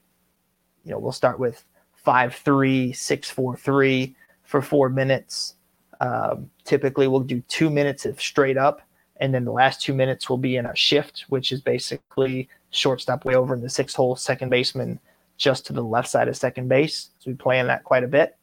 [0.84, 1.64] you know, we'll start with
[1.94, 5.56] five three six four three for four minutes.
[6.02, 8.82] Um, typically, we'll do two minutes of straight up,
[9.18, 13.26] and then the last two minutes will be in a shift, which is basically shortstop
[13.26, 15.00] way over in the six hole, second baseman
[15.38, 17.10] just to the left side of second base.
[17.20, 18.36] So we play in that quite a bit.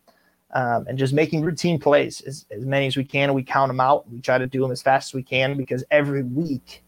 [0.52, 3.34] Um, and just making routine plays as, as many as we can.
[3.34, 4.10] We count them out.
[4.10, 6.82] We try to do them as fast as we can because every week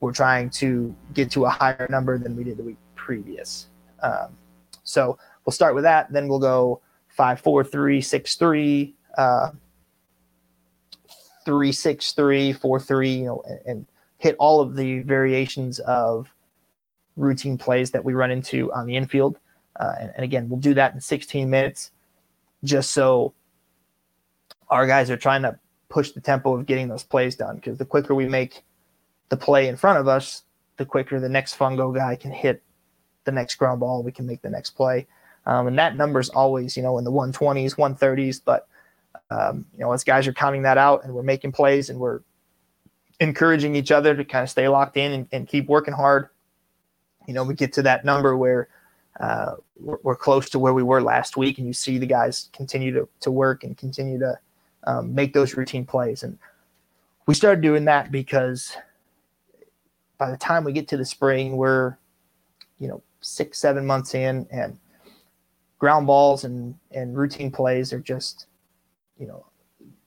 [0.00, 3.68] we're trying to get to a higher number than we did the week previous.
[4.02, 4.36] Um,
[4.84, 6.12] so we'll start with that.
[6.12, 9.50] Then we'll go five, four, three, six, three, uh,
[11.44, 13.86] three, six, three, four, three, you know, and, and
[14.18, 16.28] hit all of the variations of
[17.16, 19.38] routine plays that we run into on the infield.
[19.78, 21.90] Uh, and, and, again, we'll do that in 16 minutes
[22.64, 23.34] just so
[24.70, 27.56] our guys are trying to push the tempo of getting those plays done.
[27.56, 28.62] Because the quicker we make
[29.28, 30.42] the play in front of us,
[30.76, 32.62] the quicker the next fungo guy can hit
[33.24, 34.02] the next ground ball.
[34.02, 35.06] We can make the next play.
[35.46, 38.40] Um, and that number is always, you know, in the 120s, 130s.
[38.44, 38.68] But,
[39.30, 42.20] um, you know, as guys are counting that out and we're making plays and we're
[43.20, 46.28] encouraging each other to kind of stay locked in and, and keep working hard,
[47.26, 48.68] you know, we get to that number where
[49.20, 51.58] uh, we're, we're, close to where we were last week.
[51.58, 54.38] And you see the guys continue to, to work and continue to
[54.84, 56.22] um, make those routine plays.
[56.22, 56.38] And
[57.26, 58.76] we started doing that because
[60.18, 61.96] by the time we get to the spring, we're,
[62.78, 64.78] you know, six, seven months in and
[65.78, 68.46] ground balls and and routine plays are just
[69.18, 69.44] you know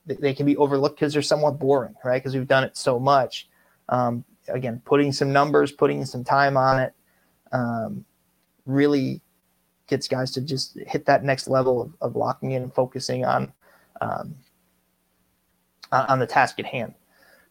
[0.06, 2.22] they, they can be overlooked because they're somewhat boring right?
[2.22, 3.48] Because we've done it so much.
[3.90, 6.94] Um, again putting some numbers putting some time on it
[7.52, 8.06] um,
[8.66, 9.22] really
[9.88, 13.52] gets guys to just hit that next level of, of locking in and focusing on
[14.02, 14.36] um,
[15.92, 16.94] on the task at hand.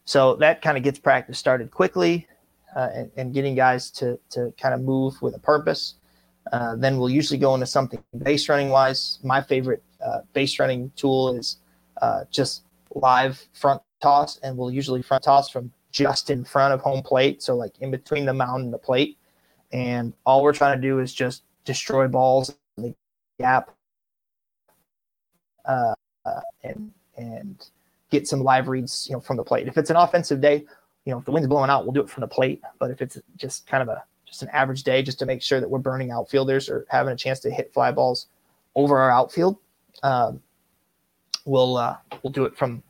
[0.05, 2.27] So that kind of gets practice started quickly
[2.75, 5.95] uh, and, and, getting guys to to kind of move with a purpose
[6.51, 9.19] uh, then we'll usually go into something base running wise.
[9.23, 11.57] My favorite uh, base running tool is
[12.01, 12.63] uh, just
[12.95, 17.41] live front toss, and we'll usually front toss from just in front of home plate,
[17.41, 19.17] so like in between the mound and the plate.
[19.71, 22.95] And all we're trying to do is just destroy balls in the
[23.39, 23.71] gap,
[25.65, 25.93] uh,
[26.63, 27.69] and and
[28.09, 29.67] get some live reads, you know, from the plate.
[29.67, 30.65] If it's an offensive day,
[31.05, 32.61] you know, if the wind's blowing out, we'll do it from the plate.
[32.77, 35.59] But if it's just kind of a just an average day just to make sure
[35.59, 38.27] that we're burning outfielders or having a chance to hit fly balls
[38.75, 39.57] over our outfield.
[40.03, 40.41] Um,
[41.45, 42.83] we'll uh, we'll do it from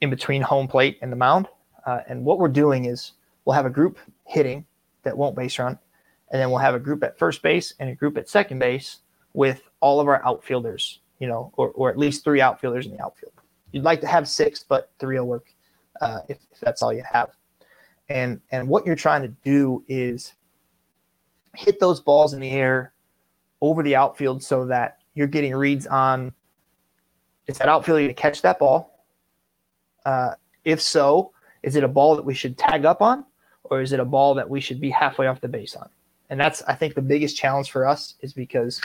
[0.00, 1.48] in between home plate and the mound.
[1.86, 3.12] Uh, and what we're doing is
[3.44, 4.64] we'll have a group hitting
[5.02, 5.78] that won't base run,
[6.30, 8.98] and then we'll have a group at first base and a group at second base
[9.32, 13.02] with all of our outfielders, you know, or, or at least three outfielders in the
[13.02, 13.32] outfield.
[13.72, 15.52] You'd like to have six, but three will work
[16.00, 17.30] uh, if, if that's all you have.
[18.08, 20.34] And and what you're trying to do is
[21.54, 22.92] hit those balls in the air
[23.60, 26.32] over the outfield so that you're getting reads on
[27.46, 29.04] is that outfielder to catch that ball?
[30.04, 30.34] Uh,
[30.64, 31.32] if so,
[31.62, 33.24] is it a ball that we should tag up on,
[33.64, 35.88] or is it a ball that we should be halfway off the base on?
[36.30, 38.80] And that's, I think, the biggest challenge for us is because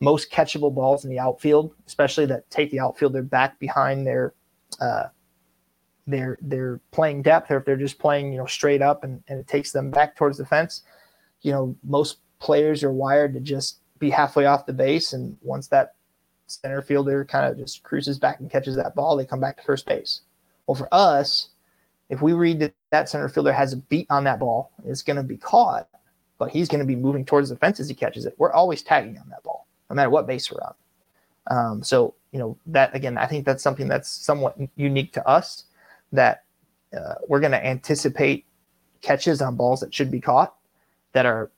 [0.00, 4.34] most catchable balls in the outfield, especially that take the outfielder back behind their
[4.80, 5.04] uh,
[6.06, 9.38] their their playing depth, or if they're just playing you know straight up and, and
[9.38, 10.82] it takes them back towards the fence,
[11.42, 15.68] you know most players are wired to just be halfway off the base, and once
[15.68, 15.94] that
[16.46, 19.62] center fielder kind of just cruises back and catches that ball, they come back to
[19.62, 20.22] first base.
[20.66, 21.50] Well, for us,
[22.08, 25.16] if we read that that center fielder has a beat on that ball, it's going
[25.16, 25.88] to be caught,
[26.38, 28.34] but he's going to be moving towards the fence as he catches it.
[28.36, 30.74] We're always tagging on that ball, no matter what base we're on.
[31.46, 35.64] Um, so, you know, that again, I think that's something that's somewhat unique to us
[36.12, 36.44] that
[36.96, 38.46] uh, we're going to anticipate
[39.00, 40.54] catches on balls that should be caught
[41.12, 41.50] that are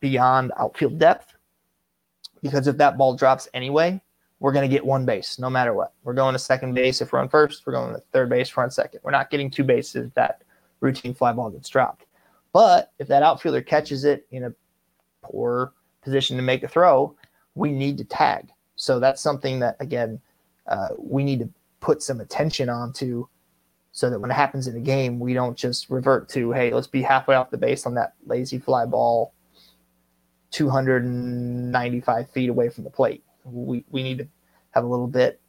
[0.00, 1.34] beyond outfield depth.
[2.42, 4.00] Because if that ball drops anyway,
[4.40, 5.92] we're going to get one base no matter what.
[6.04, 7.66] We're going to second base if we're on first.
[7.66, 9.00] We're going to third base if we're on second.
[9.02, 10.42] We're not getting two bases if that
[10.80, 12.06] routine fly ball gets dropped.
[12.52, 14.52] But if that outfielder catches it in a
[15.22, 17.14] poor position to make a throw,
[17.54, 18.48] we need to tag.
[18.76, 20.20] So that's something that, again,
[20.68, 21.48] uh, we need to
[21.80, 23.28] put some attention on to
[23.98, 26.86] so that when it happens in a game, we don't just revert to, hey, let's
[26.86, 29.32] be halfway off the base on that lazy fly ball
[30.50, 33.22] 295 feet away from the plate
[33.52, 34.28] we, we need to
[34.70, 35.40] have a little bit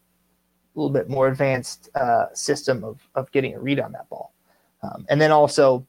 [0.75, 4.33] a little bit more advanced uh, system of, of getting a read on that ball.
[4.83, 5.85] Um, and then also,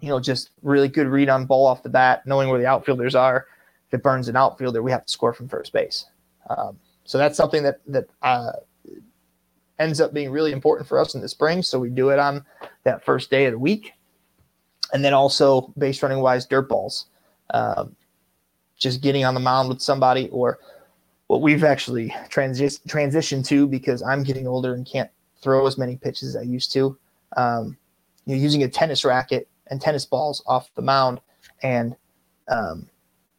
[0.00, 3.14] you know, just really good read on ball off the bat, knowing where the outfielders
[3.14, 3.46] are.
[3.88, 6.06] If it burns an outfielder, we have to score from first base.
[6.50, 8.52] Um, so that's something that that uh,
[9.78, 11.62] ends up being really important for us in the spring.
[11.62, 12.44] So we do it on
[12.84, 13.92] that first day of the week,
[14.92, 17.06] and then also base running wise, dirt balls.
[17.52, 17.96] Um,
[18.76, 20.58] just getting on the mound with somebody or
[21.28, 25.10] what we've actually transi- transitioned to because I'm getting older and can't
[25.40, 26.96] throw as many pitches as I used to.
[27.36, 27.76] Um,
[28.26, 31.20] you know, using a tennis racket and tennis balls off the mound
[31.62, 31.96] and
[32.48, 32.88] um,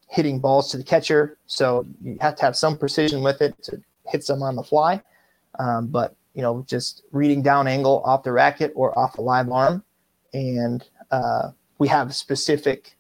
[0.07, 1.37] hitting balls to the catcher.
[1.47, 5.01] So you have to have some precision with it to hit some on the fly.
[5.59, 9.49] Um, but you know, just reading down angle off the racket or off a live
[9.49, 9.83] arm,
[10.33, 12.97] and uh, we have specific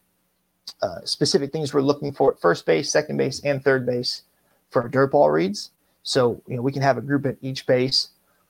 [0.81, 4.23] uh, specific things we're looking for at first base, second base, and third base
[4.71, 5.71] for our dirt ball reads.
[6.03, 8.09] So you know we can have a group at each base,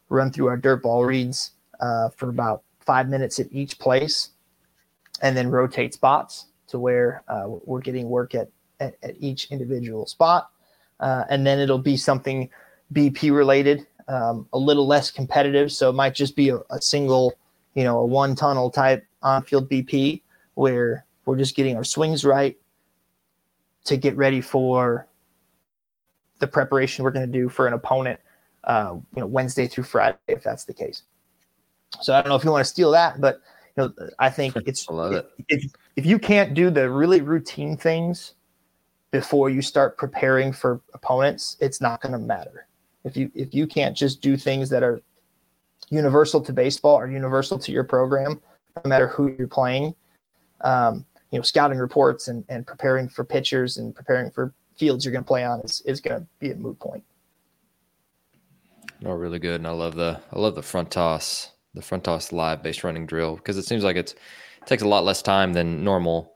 [0.09, 4.29] run through our dirt ball reads uh, for about five minutes at each place,
[5.21, 10.05] and then rotate spots to where uh, we're getting work at, at, at each individual
[10.05, 10.51] spot,
[10.99, 12.49] uh, and then it'll be something
[12.93, 15.71] BP related, um, a little less competitive.
[15.71, 17.33] So it might just be a, a single,
[17.73, 20.21] you know, a one tunnel type on field BP
[20.55, 22.57] where we're just getting our swings right
[23.85, 25.07] to get ready for
[26.39, 28.19] the preparation we're going to do for an opponent,
[28.65, 31.03] uh, you know, Wednesday through Friday, if that's the case.
[32.01, 33.41] So I don't know if you want to steal that, but
[33.77, 35.29] you know, I think it's I it.
[35.49, 38.33] If, if you can't do the really routine things
[39.11, 42.67] before you start preparing for opponents, it's not going to matter.
[43.05, 44.99] If you if you can't just do things that are
[45.89, 48.41] universal to baseball or universal to your program,
[48.83, 49.95] no matter who you're playing,
[50.61, 55.11] um, you know, scouting reports and, and preparing for pitchers and preparing for fields you're
[55.11, 57.03] going to play on is, is going to be a moot point.
[59.01, 62.31] No, really good, and I love the I love the front toss, the front toss
[62.31, 65.53] live base running drill because it seems like it's it takes a lot less time
[65.53, 66.33] than normal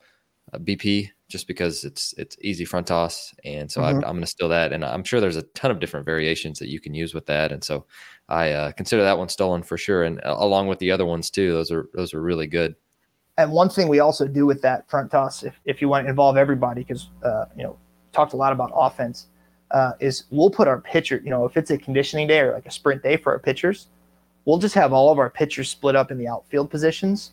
[0.54, 4.04] uh, BP just because it's it's easy front toss, and so mm-hmm.
[4.04, 6.60] I, am going to steal that, and I'm sure there's a ton of different variations
[6.60, 7.86] that you can use with that, and so
[8.28, 11.30] I uh, consider that one stolen for sure, and uh, along with the other ones
[11.30, 11.54] too.
[11.54, 12.76] Those are those are really good.
[13.38, 16.10] And one thing we also do with that front toss, if, if you want to
[16.10, 17.78] involve everybody, because uh, you know
[18.12, 19.28] talked a lot about offense,
[19.72, 22.66] uh, is we'll put our pitcher, you know, if it's a conditioning day or like
[22.66, 23.88] a sprint day for our pitchers,
[24.46, 27.32] we'll just have all of our pitchers split up in the outfield positions.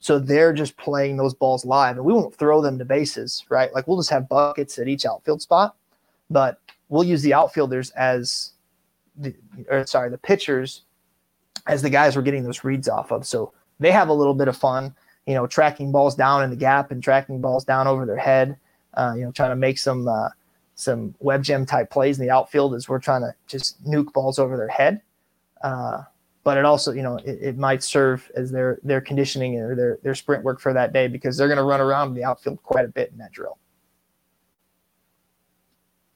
[0.00, 3.72] So they're just playing those balls live and we won't throw them to bases, right?
[3.74, 5.74] Like we'll just have buckets at each outfield spot,
[6.30, 8.52] but we'll use the outfielders as
[9.16, 9.34] the,
[9.68, 10.82] or sorry, the pitchers
[11.66, 13.26] as the guys we're getting those reads off of.
[13.26, 14.94] So they have a little bit of fun,
[15.26, 18.56] you know, tracking balls down in the gap and tracking balls down over their head
[18.96, 20.28] uh, you know, trying to make some uh,
[20.74, 24.38] some web gem type plays in the outfield as we're trying to just nuke balls
[24.38, 25.00] over their head.
[25.62, 26.02] Uh,
[26.46, 29.98] but it also, you know, it, it, might serve as their their conditioning or their
[30.04, 32.84] their sprint work for that day because they're going to run around the outfield quite
[32.84, 33.58] a bit in that drill.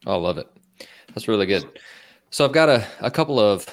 [0.06, 0.46] I love it.
[1.08, 1.80] That's really good.
[2.30, 3.66] So I've got a, a couple of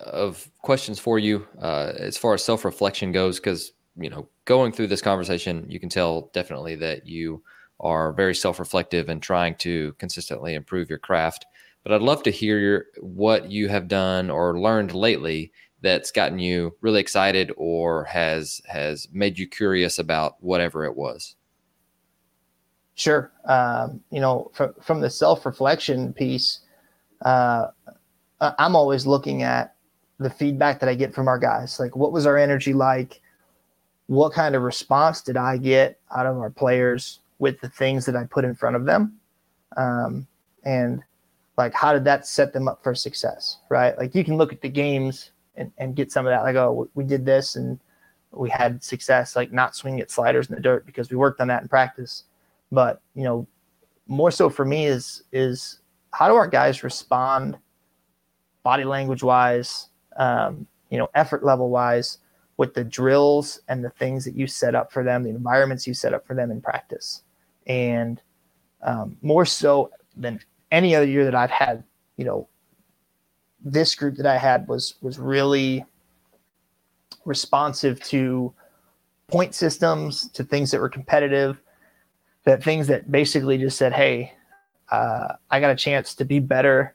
[0.00, 4.72] of questions for you uh, as far as self reflection goes, because you know, going
[4.72, 7.44] through this conversation, you can tell definitely that you
[7.78, 11.46] are very self-reflective and trying to consistently improve your craft.
[11.84, 16.38] But I'd love to hear your, what you have done or learned lately that's gotten
[16.38, 21.34] you really excited or has has made you curious about whatever it was?
[22.94, 23.32] Sure.
[23.44, 26.60] Um, you know, from from the self reflection piece,
[27.24, 27.66] uh,
[28.40, 29.74] I'm always looking at
[30.18, 31.80] the feedback that I get from our guys.
[31.80, 33.20] Like, what was our energy like?
[34.06, 38.14] What kind of response did I get out of our players with the things that
[38.14, 39.18] I put in front of them?
[39.76, 40.26] Um,
[40.64, 41.02] and
[41.56, 43.58] like, how did that set them up for success?
[43.68, 43.96] Right.
[43.98, 46.42] Like, you can look at the games and, and get some of that.
[46.42, 47.78] Like, oh, we did this and
[48.30, 51.48] we had success, like not swinging at sliders in the dirt because we worked on
[51.48, 52.24] that in practice.
[52.70, 53.46] But, you know,
[54.06, 55.80] more so for me is, is
[56.12, 57.58] how do our guys respond
[58.62, 62.18] body language wise, um, you know, effort level wise
[62.56, 65.94] with the drills and the things that you set up for them, the environments you
[65.94, 67.22] set up for them in practice.
[67.66, 68.20] And
[68.82, 70.40] um, more so than
[70.70, 71.82] any other year that I've had,
[72.16, 72.48] you know,
[73.64, 75.84] this group that I had was was really
[77.24, 78.52] responsive to
[79.28, 81.60] point systems, to things that were competitive,
[82.44, 84.32] that things that basically just said, "Hey,
[84.90, 86.94] uh, I got a chance to be better,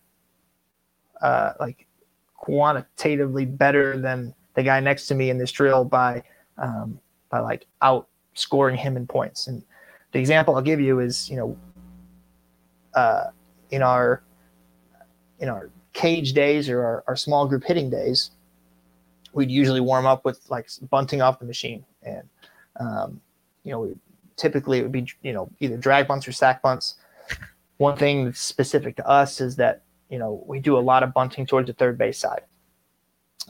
[1.22, 1.88] uh, like
[2.36, 6.24] quantitatively better than the guy next to me in this drill by
[6.58, 7.00] um,
[7.30, 9.64] by like outscoring him in points." And
[10.12, 11.58] the example I'll give you is, you know,
[12.94, 13.32] uh,
[13.72, 14.24] in our
[15.40, 18.30] in our cage days or our, our small group hitting days,
[19.34, 22.30] we'd usually warm up with like bunting off the machine, and
[22.80, 23.20] um,
[23.64, 23.96] you know, we,
[24.36, 26.96] typically it would be you know either drag bunts or sack bunts.
[27.78, 31.14] One thing that's specific to us is that you know we do a lot of
[31.14, 32.44] bunting towards the third base side.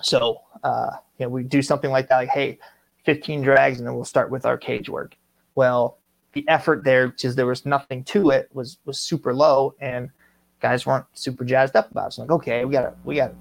[0.01, 2.59] So uh, you know we do something like that, like hey,
[3.03, 5.17] 15 drags, and then we'll start with our cage work.
[5.55, 5.97] Well,
[6.31, 10.11] the effort there, because there was nothing to it, was was super low, and
[10.59, 12.13] guys weren't super jazzed up about it.
[12.13, 13.35] So like, okay, we gotta we gotta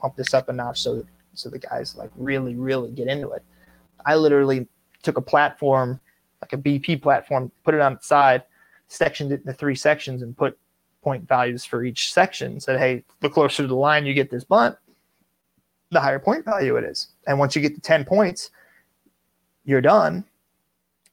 [0.00, 1.04] pump this up a notch so
[1.34, 3.42] so the guys like really really get into it.
[4.06, 4.66] I literally
[5.02, 6.00] took a platform
[6.40, 8.42] like a BP platform, put it on its side,
[8.88, 10.58] sectioned it into three sections, and put
[11.02, 12.60] point values for each section.
[12.60, 14.76] Said, hey, the closer to the line you get this bunt,
[15.90, 17.08] the higher point value it is.
[17.26, 18.50] And once you get to ten points,
[19.64, 20.24] you're done.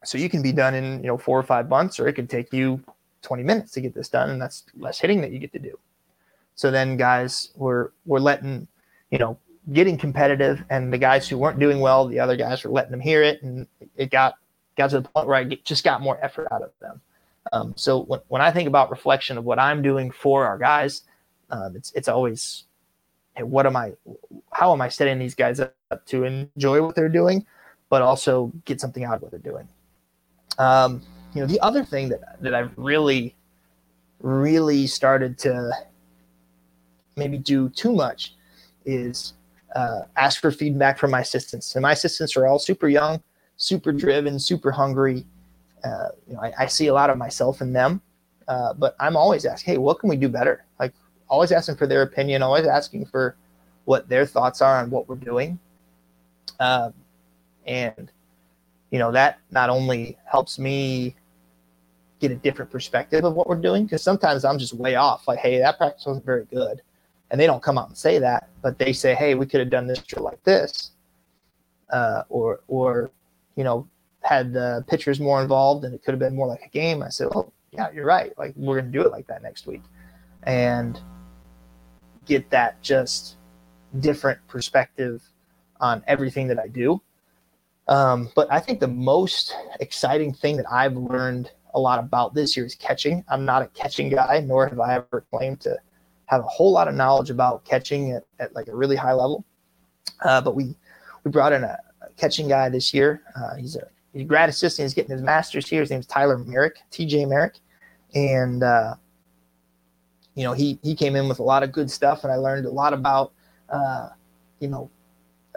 [0.04, 2.30] So you can be done in you know four or five months, or it could
[2.30, 2.82] take you
[3.22, 5.78] 20 minutes to get this done, and that's less hitting that you get to do.
[6.54, 8.66] So then guys were were letting,
[9.10, 9.38] you know,
[9.72, 13.00] getting competitive, and the guys who weren't doing well, the other guys were letting them
[13.00, 13.66] hear it, and
[13.96, 14.34] it got
[14.76, 17.00] got to the point where I get, just got more effort out of them.
[17.52, 21.02] Um, so when, when I think about reflection of what I'm doing for our guys,
[21.50, 22.64] um, it's it's always,
[23.36, 23.92] hey, what am I,
[24.52, 25.74] how am I setting these guys up
[26.06, 27.46] to enjoy what they're doing,
[27.88, 29.68] but also get something out of what they're doing.
[30.58, 31.02] Um,
[31.34, 33.34] you know, the other thing that that I've really,
[34.20, 35.70] really started to
[37.16, 38.34] maybe do too much
[38.84, 39.34] is
[39.74, 41.74] uh, ask for feedback from my assistants.
[41.74, 43.22] And my assistants are all super young,
[43.56, 45.26] super driven, super hungry.
[45.84, 48.00] Uh, you know, I, I, see a lot of myself in them,
[48.48, 50.64] uh, but I'm always asking, hey, what can we do better?
[50.80, 50.92] Like,
[51.28, 53.36] always asking for their opinion, always asking for
[53.84, 55.58] what their thoughts are on what we're doing.
[56.58, 56.94] Um,
[57.66, 58.10] and
[58.90, 61.14] you know that not only helps me
[62.20, 65.38] get a different perspective of what we're doing because sometimes i'm just way off like
[65.38, 66.82] hey that practice wasn't very good.
[67.30, 69.68] And they don't come out and say that but they say hey we could have
[69.68, 70.92] done this drill like this
[71.90, 73.10] uh, or or
[73.56, 73.86] you know
[74.22, 77.02] had the pitchers more involved and it could have been more like a game.
[77.02, 78.36] I said oh yeah you're right.
[78.38, 79.82] Like we're to do it like that next week.
[80.44, 81.00] And
[82.24, 83.36] get that just
[84.00, 85.22] different perspective
[85.80, 87.00] on everything that i do
[87.88, 92.56] um, but I think the most exciting thing that I've learned a lot about this
[92.56, 93.24] year is catching.
[93.28, 95.76] I'm not a catching guy, nor have I ever claimed to
[96.26, 99.44] have a whole lot of knowledge about catching at, at like a really high level.
[100.22, 100.76] Uh, but we
[101.24, 103.22] we brought in a, a catching guy this year.
[103.34, 104.84] Uh, he's a he's a grad assistant.
[104.84, 105.80] He's getting his master's here.
[105.80, 107.58] His name's Tyler Merrick, TJ Merrick,
[108.14, 108.94] and uh,
[110.34, 112.66] you know he he came in with a lot of good stuff, and I learned
[112.66, 113.32] a lot about
[113.70, 114.10] uh,
[114.60, 114.90] you know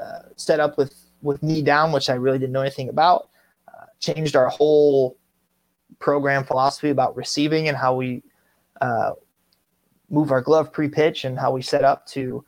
[0.02, 3.30] uh, set up with with knee down, which I really didn't know anything about.
[3.68, 5.18] Uh, changed our whole
[6.00, 8.24] program philosophy about receiving and how we
[8.82, 9.12] uh,
[10.10, 12.44] move our glove pre-pitch and how we set up to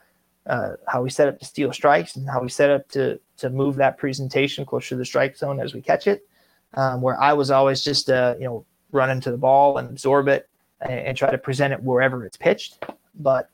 [0.45, 3.49] uh, how we set up to steal strikes and how we set up to to
[3.49, 6.27] move that presentation closer to the strike zone as we catch it.
[6.75, 10.27] Um, where I was always just uh, you know run into the ball and absorb
[10.27, 10.49] it
[10.81, 12.83] and, and try to present it wherever it's pitched.
[13.15, 13.49] But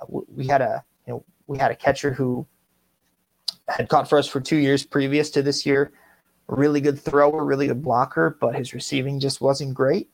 [0.00, 2.46] uh, we had a you know we had a catcher who
[3.68, 5.92] had caught for us for two years previous to this year.
[6.46, 10.10] Really good thrower, really good blocker, but his receiving just wasn't great.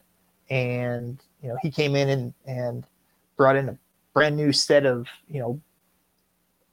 [0.48, 2.86] And you know, he came in and and
[3.36, 3.78] brought in a
[4.12, 5.60] brand new set of you know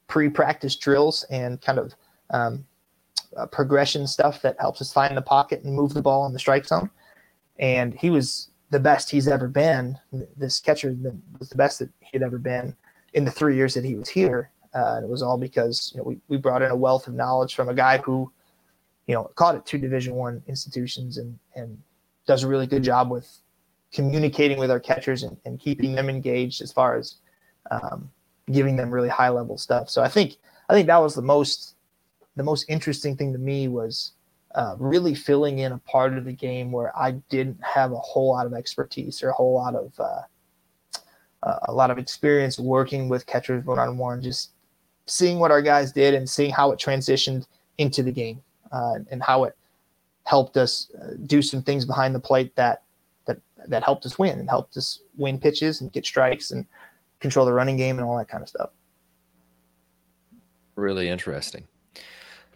[0.07, 1.93] pre-practice drills and kind of
[2.29, 2.65] um,
[3.35, 6.39] uh, progression stuff that helps us find the pocket and move the ball in the
[6.39, 6.89] strike zone.
[7.59, 9.97] And he was the best he's ever been.
[10.35, 10.95] This catcher
[11.39, 12.75] was the best that he had ever been
[13.13, 14.51] in the three years that he was here.
[14.73, 17.13] Uh, and it was all because you know, we, we brought in a wealth of
[17.13, 18.31] knowledge from a guy who,
[19.07, 21.77] you know, caught at two Division One institutions and and
[22.25, 23.27] does a really good job with
[23.93, 27.15] communicating with our catchers and, and keeping them engaged as far as
[27.71, 28.11] um,
[28.51, 29.89] giving them really high level stuff.
[29.89, 30.37] So I think
[30.69, 31.75] I think that was the most
[32.35, 34.11] the most interesting thing to me was
[34.55, 38.29] uh, really filling in a part of the game where I didn't have a whole
[38.29, 40.21] lot of expertise or a whole lot of uh,
[41.63, 44.51] a lot of experience working with catchers one on one, just
[45.07, 47.47] seeing what our guys did and seeing how it transitioned
[47.77, 48.41] into the game
[48.71, 49.55] uh, and how it
[50.25, 52.83] helped us uh, do some things behind the plate that
[53.25, 56.65] that that helped us win and helped us win pitches and get strikes and
[57.19, 58.69] control the running game and all that kind of stuff.
[60.75, 61.65] Really interesting.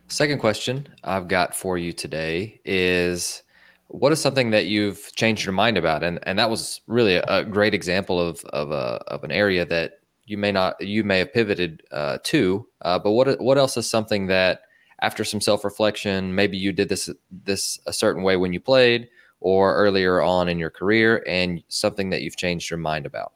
[0.08, 3.43] Second question I've got for you today is
[3.88, 6.04] what is something that you've changed your mind about?
[6.04, 9.66] And and that was really a, a great example of of a of an area
[9.66, 10.01] that
[10.32, 12.66] you may not you may have pivoted uh, to.
[12.82, 14.62] Uh, but what what else is something that
[15.02, 19.10] after some self reflection, maybe you did this this a certain way when you played
[19.42, 23.34] or earlier on in your career, and something that you've changed your mind about?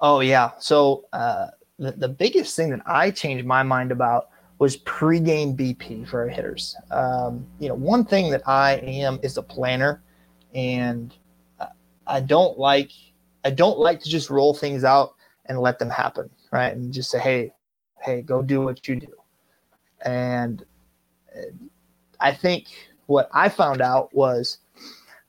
[0.00, 0.50] Oh yeah.
[0.58, 1.46] So uh,
[1.78, 6.28] the the biggest thing that I changed my mind about was pregame BP for our
[6.28, 6.76] hitters.
[6.90, 10.02] Um, you know, one thing that I am is a planner,
[10.54, 11.16] and
[12.06, 12.90] I don't like
[13.44, 15.14] I don't like to just roll things out
[15.46, 16.74] and let them happen, right?
[16.74, 17.52] And just say, hey,
[18.02, 19.12] hey, go do what you do.
[20.02, 20.64] And
[21.36, 21.52] uh,
[22.20, 22.66] I think
[23.06, 24.58] what I found out was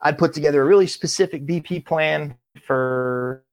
[0.01, 3.43] I'd put together a really specific BP plan for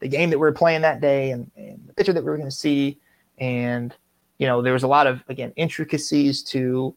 [0.00, 2.36] the game that we were playing that day and, and the pitcher that we were
[2.36, 3.00] going to see.
[3.38, 3.94] And,
[4.38, 6.94] you know, there was a lot of, again, intricacies to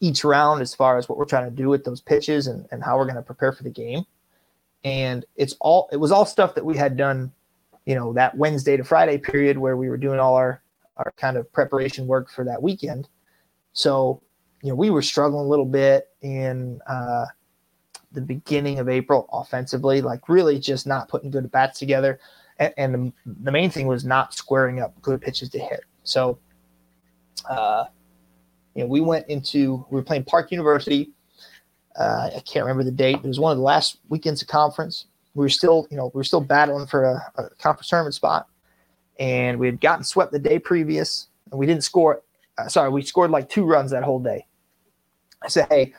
[0.00, 2.82] each round as far as what we're trying to do with those pitches and, and
[2.82, 4.04] how we're going to prepare for the game.
[4.84, 7.32] And it's all, it was all stuff that we had done,
[7.84, 10.62] you know, that Wednesday to Friday period where we were doing all our,
[10.96, 13.08] our kind of preparation work for that weekend.
[13.72, 14.22] So,
[14.62, 17.26] you know, we were struggling a little bit in, uh,
[18.12, 22.18] the beginning of April offensively, like really just not putting good bats together.
[22.58, 25.84] And, and the, the, main thing was not squaring up good pitches to hit.
[26.02, 26.38] So,
[27.48, 27.86] uh,
[28.74, 31.12] you know, we went into, we were playing Park University.
[31.96, 33.16] Uh, I can't remember the date.
[33.16, 35.06] It was one of the last weekends of conference.
[35.34, 38.48] We were still, you know, we were still battling for a, a conference tournament spot.
[39.18, 42.22] And we had gotten swept the day previous and we didn't score.
[42.58, 44.46] Uh, sorry, we scored like two runs that whole day.
[45.42, 45.94] I said, hey,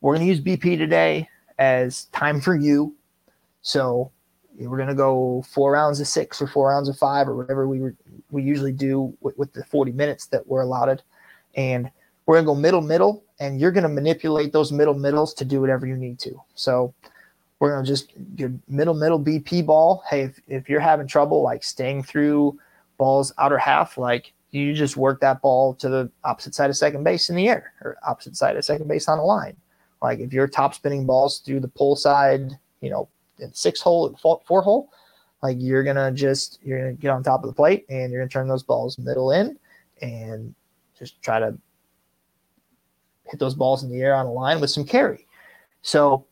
[0.00, 1.28] we're going to use BP today
[1.58, 2.94] as time for you.
[3.62, 4.10] So
[4.58, 7.68] we're going to go four rounds of six or four rounds of five or whatever
[7.68, 7.90] we
[8.30, 11.02] we usually do with, with the 40 minutes that we're allotted.
[11.54, 11.90] And
[12.26, 15.44] we're going to go middle, middle, and you're going to manipulate those middle middles to
[15.44, 16.40] do whatever you need to.
[16.54, 16.92] So
[17.58, 20.02] we're going to just your middle, middle BP ball.
[20.10, 22.58] Hey, if, if you're having trouble like staying through
[22.98, 27.04] balls outer half, like you just work that ball to the opposite side of second
[27.04, 29.56] base in the air or opposite side of second base on the line.
[30.02, 34.16] Like if you're top spinning balls through the pull side, you know, in six hole,
[34.20, 34.90] four hole,
[35.42, 38.28] like you're gonna just you're gonna get on top of the plate and you're gonna
[38.28, 39.58] turn those balls middle in
[40.00, 40.54] and
[40.98, 41.56] just try to
[43.28, 45.26] hit those balls in the air on a line with some carry.
[45.82, 46.26] So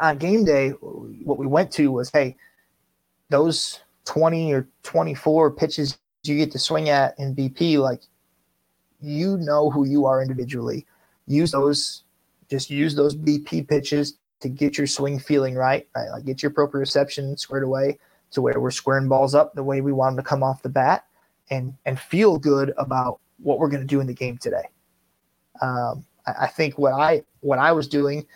[0.00, 2.36] on game day, what we went to was, hey,
[3.30, 8.02] those 20 or 24 pitches you get to swing at in BP, like
[9.00, 10.84] you know who you are individually
[11.28, 12.02] use those
[12.50, 16.08] just use those BP pitches to get your swing feeling right, right?
[16.10, 17.98] Like get your proprioception squared away
[18.30, 20.68] to where we're squaring balls up the way we want them to come off the
[20.68, 21.04] bat
[21.50, 24.64] and and feel good about what we're going to do in the game today.
[25.60, 28.26] Um, I, I, think what I what I was doing,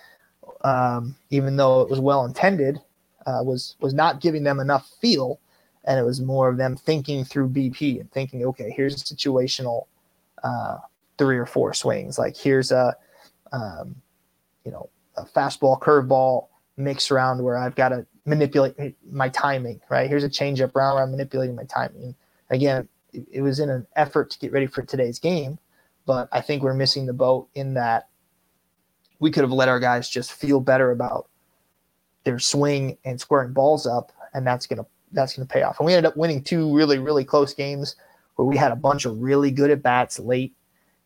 [0.63, 2.81] um, even though it was well intended,
[3.27, 5.41] uh, was was not giving them enough feel,
[5.85, 9.87] and it was more of them thinking through BP and thinking, okay, here's a situational
[10.43, 10.79] uh,
[11.19, 12.19] three or four swings.
[12.19, 12.97] Like here's a,
[13.53, 13.95] um,
[14.65, 19.81] you know, a fastball, curveball mix around where I've got to manipulate my timing.
[19.89, 22.15] Right here's a changeup round where I'm manipulating my timing.
[22.51, 25.59] Again, it was in an effort to get ready for today's game,
[26.07, 28.09] but I think we're missing the boat in that
[29.19, 31.29] we could have let our guys just feel better about
[32.25, 35.79] their swing and squaring balls up, and that's gonna that's gonna pay off.
[35.79, 37.97] And we ended up winning two really really close games
[38.37, 40.55] where we had a bunch of really good at bats late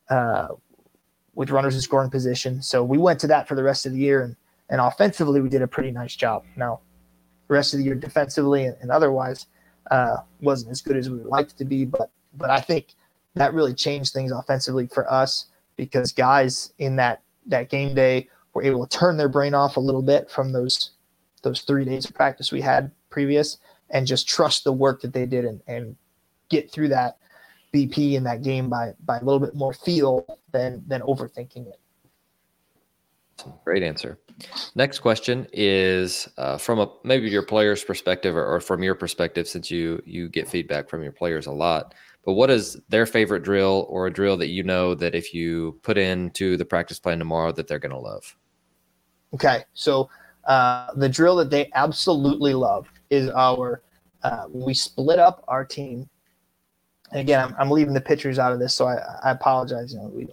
[0.08, 0.48] uh,
[1.34, 2.62] with runners in scoring position.
[2.62, 4.36] So we went to that for the rest of the year, and
[4.70, 6.44] and offensively we did a pretty nice job.
[6.56, 6.80] Now,
[7.48, 9.46] the rest of the year defensively and, and otherwise,
[9.90, 11.84] uh, wasn't as good as we would like it to be.
[11.84, 12.94] But but I think
[13.36, 15.46] that really changed things offensively for us
[15.76, 19.80] because guys in that that game day were able to turn their brain off a
[19.80, 20.90] little bit from those
[21.42, 23.58] those three days of practice we had previous
[23.90, 25.96] and just trust the work that they did and, and
[26.48, 27.18] get through that
[27.72, 31.78] BP in that game by by a little bit more feel than than overthinking it.
[33.64, 34.18] Great answer.
[34.74, 39.46] Next question is uh, from a maybe your player's perspective or, or, from your perspective,
[39.46, 41.94] since you you get feedback from your players a lot.
[42.26, 45.78] But what is their favorite drill or a drill that you know that if you
[45.82, 48.36] put into the practice plan tomorrow that they're going to love?
[49.32, 50.10] Okay, so
[50.44, 53.80] uh, the drill that they absolutely love is our
[54.24, 56.08] uh, we split up our team.
[57.12, 59.92] And again, I'm, I'm leaving the pitchers out of this, so I, I apologize.
[59.92, 60.26] You know, we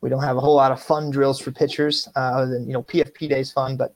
[0.00, 2.72] we don't have a whole lot of fun drills for pitchers uh, other than you
[2.72, 3.94] know PFP days fun, but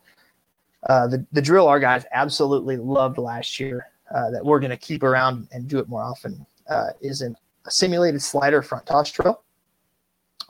[0.91, 4.77] uh, the the drill our guys absolutely loved last year uh, that we're going to
[4.77, 7.37] keep around and do it more often uh, is an,
[7.67, 9.37] a simulated slider front toss drill.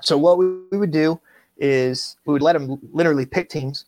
[0.03, 1.21] So what we, we would do
[1.57, 3.87] is we would let them literally pick teams,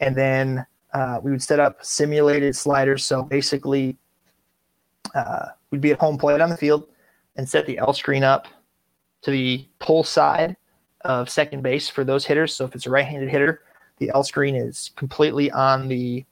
[0.00, 0.66] and then
[0.98, 3.04] uh, we would set up simulated sliders.
[3.04, 3.96] So basically,
[5.14, 6.88] uh, we'd be at home plate on the field
[7.36, 8.46] and set the L screen up
[9.22, 10.56] to the pull side
[11.02, 12.54] of second base for those hitters.
[12.54, 13.62] So if it's a right-handed hitter,
[13.98, 16.24] the L screen is completely on the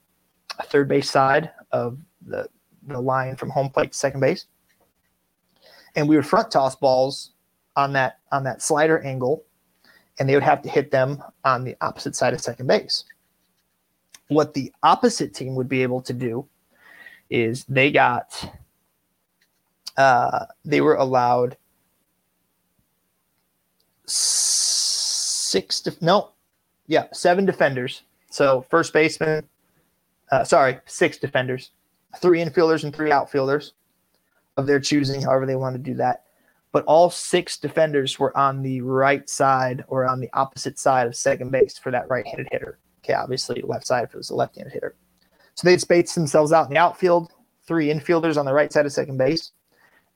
[0.65, 2.49] third base side of the,
[2.87, 4.47] the line from home plate to second base.
[5.97, 7.33] And we would front toss balls
[7.77, 9.45] on that on that slider angle,
[10.19, 13.05] and they would have to hit them on the opposite side of second base.
[14.29, 16.47] What the opposite team would be able to do
[17.31, 18.53] is they got
[19.97, 21.57] uh, they were allowed
[24.07, 26.31] six def- no
[26.87, 29.49] yeah seven defenders so first baseman
[30.33, 31.71] uh, sorry six defenders
[32.19, 33.73] three infielders and three outfielders
[34.57, 36.25] of their choosing however they want to do that
[36.73, 41.17] but all six defenders were on the right side or on the opposite side of
[41.17, 44.73] second base for that right-handed hitter okay obviously left side if it was a left-handed
[44.73, 44.95] hitter
[45.55, 47.33] so they'd space themselves out in the outfield
[47.67, 49.53] three infielders on the right side of second base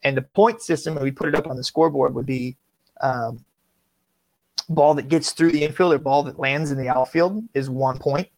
[0.02, 2.56] and the point system and we put it up on the scoreboard would be
[3.01, 3.44] um,
[4.69, 7.98] Ball that gets through the infield or ball that lands in the outfield is one
[7.98, 8.28] point.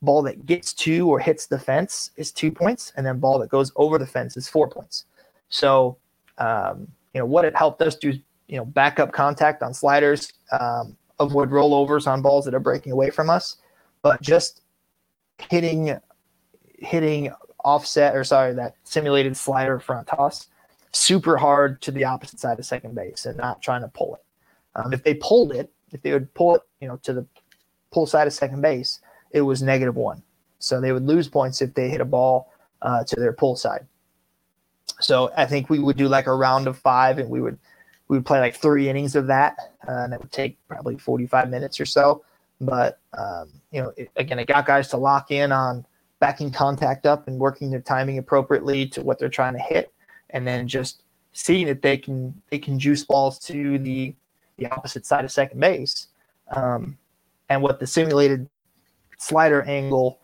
[0.00, 3.50] Ball that gets to or hits the fence is two points, and then ball that
[3.50, 5.04] goes over the fence is four points.
[5.50, 5.98] So,
[6.38, 8.18] um, you know what it helped us do,
[8.48, 13.10] you know, backup contact on sliders, um, avoid rollovers on balls that are breaking away
[13.10, 13.56] from us,
[14.02, 14.62] but just
[15.50, 15.98] hitting,
[16.78, 17.32] hitting
[17.64, 20.48] offset or sorry that simulated slider front toss
[20.92, 24.22] super hard to the opposite side of second base and not trying to pull it.
[24.74, 27.26] Um, if they pulled it, if they would pull it, you know, to the
[27.90, 29.00] pull side of second base,
[29.32, 30.22] it was negative one.
[30.58, 32.52] So they would lose points if they hit a ball
[32.82, 33.86] uh, to their pull side.
[35.00, 37.58] So I think we would do like a round of five, and we would
[38.08, 39.56] we would play like three innings of that,
[39.86, 42.24] uh, and it would take probably 45 minutes or so.
[42.60, 45.86] But um, you know, it, again, it got guys to lock in on
[46.18, 49.92] backing contact up and working their timing appropriately to what they're trying to hit,
[50.30, 51.02] and then just
[51.32, 54.14] seeing that they can they can juice balls to the
[54.56, 56.08] the opposite side of second base.
[56.54, 56.98] Um,
[57.48, 58.48] and what the simulated
[59.18, 60.20] slider angle,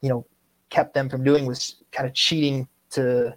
[0.00, 0.26] you know,
[0.70, 3.34] kept them from doing was kind of cheating to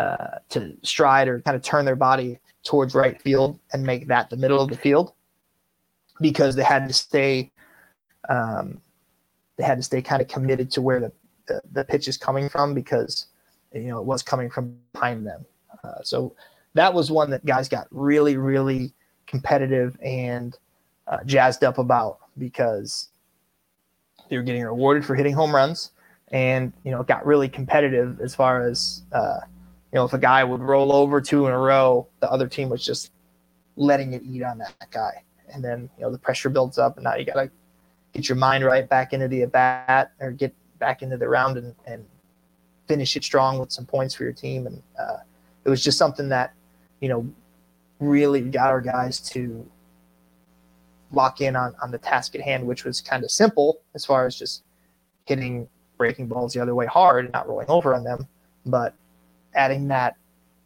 [0.00, 4.30] uh, to stride or kind of turn their body towards right field and make that
[4.30, 5.12] the middle of the field
[6.22, 7.50] because they had to stay
[8.30, 8.80] um,
[9.58, 11.12] they had to stay kind of committed to where the,
[11.48, 13.26] the, the pitch is coming from because
[13.74, 15.44] you know it was coming from behind them.
[15.84, 16.34] Uh, so
[16.72, 18.94] that was one that guys got really really
[19.26, 20.56] competitive and
[21.08, 23.10] uh, jazzed up about because
[24.30, 25.90] they were getting rewarded for hitting home runs
[26.28, 29.40] and you know it got really competitive as far as uh,
[29.92, 32.68] you know if a guy would roll over two in a row the other team
[32.68, 33.12] was just
[33.80, 35.24] letting it eat on that guy.
[35.52, 37.50] And then you know the pressure builds up and now you got to
[38.12, 41.56] get your mind right back into the at bat or get back into the round
[41.56, 42.04] and, and
[42.86, 44.66] finish it strong with some points for your team.
[44.66, 45.18] And uh,
[45.64, 46.52] it was just something that
[47.00, 47.26] you know
[47.98, 49.66] really got our guys to
[51.12, 54.26] lock in on, on the task at hand, which was kind of simple as far
[54.26, 54.62] as just
[55.24, 55.68] hitting
[55.98, 58.26] breaking balls the other way hard and not rolling over on them,
[58.64, 58.94] but
[59.54, 60.16] adding that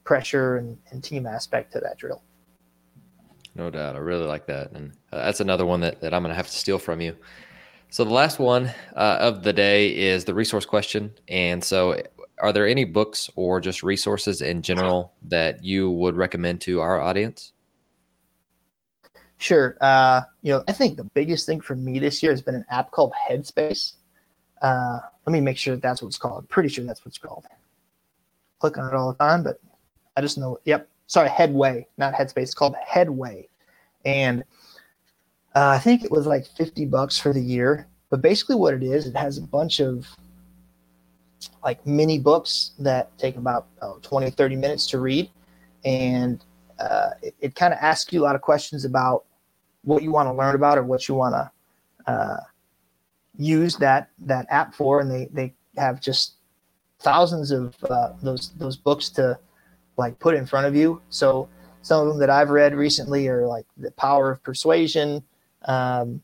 [0.04, 2.22] pressure and, and team aspect to that drill.
[3.54, 3.94] No doubt.
[3.94, 4.72] I really like that.
[4.72, 7.16] And uh, that's another one that, that I'm going to have to steal from you.
[7.90, 11.12] So the last one uh, of the day is the resource question.
[11.28, 11.96] And so
[12.38, 17.00] are there any books or just resources in general that you would recommend to our
[17.00, 17.52] audience?
[19.38, 19.76] Sure.
[19.80, 22.64] Uh, you know, I think the biggest thing for me this year has been an
[22.70, 23.94] app called Headspace.
[24.62, 26.40] Uh, let me make sure that that's what it's called.
[26.40, 27.44] I'm pretty sure that's what it's called.
[28.64, 29.60] Click on it all the time, but
[30.16, 30.58] I just know.
[30.64, 32.44] Yep, sorry, Headway, not Headspace.
[32.44, 33.46] It's called Headway,
[34.06, 34.42] and
[35.54, 37.86] uh, I think it was like fifty bucks for the year.
[38.08, 40.06] But basically, what it is, it has a bunch of
[41.62, 45.28] like mini books that take about oh, 20, 30 minutes to read,
[45.84, 46.42] and
[46.78, 49.24] uh, it, it kind of asks you a lot of questions about
[49.82, 52.40] what you want to learn about or what you want to uh,
[53.36, 56.36] use that that app for, and they they have just
[57.04, 59.38] thousands of uh, those those books to
[59.96, 61.00] like put in front of you.
[61.10, 61.48] So
[61.82, 65.22] some of them that I've read recently are like the Power of Persuasion,
[65.66, 66.22] um,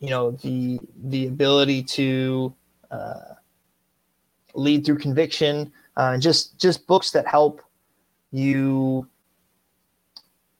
[0.00, 2.52] you know, the the ability to
[2.90, 3.34] uh,
[4.54, 7.62] lead through conviction, uh, just just books that help
[8.32, 9.08] you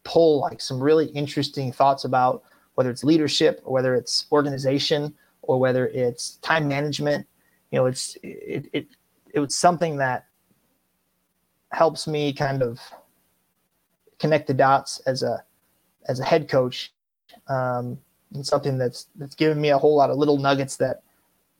[0.04, 2.42] pull like some really interesting thoughts about
[2.74, 5.12] whether it's leadership or whether it's organization
[5.42, 7.26] or whether it's time management.
[7.70, 8.86] You know, it's it it
[9.34, 10.26] it was something that
[11.72, 12.80] helps me kind of
[14.18, 15.42] connect the dots as a
[16.08, 16.92] as a head coach
[17.48, 17.98] um,
[18.34, 21.02] and something that's that's given me a whole lot of little nuggets that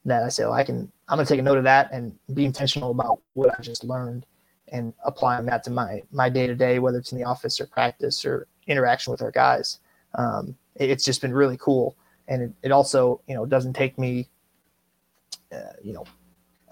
[0.05, 2.45] that I say well, I can I'm gonna take a note of that and be
[2.45, 4.27] intentional about what I just learned
[4.69, 7.67] and applying that to my my day to day whether it's in the office or
[7.67, 9.81] practice or interaction with our guys.
[10.15, 11.97] Um, it, it's just been really cool.
[12.29, 14.29] And it, it also you know doesn't take me
[15.53, 16.05] uh, you know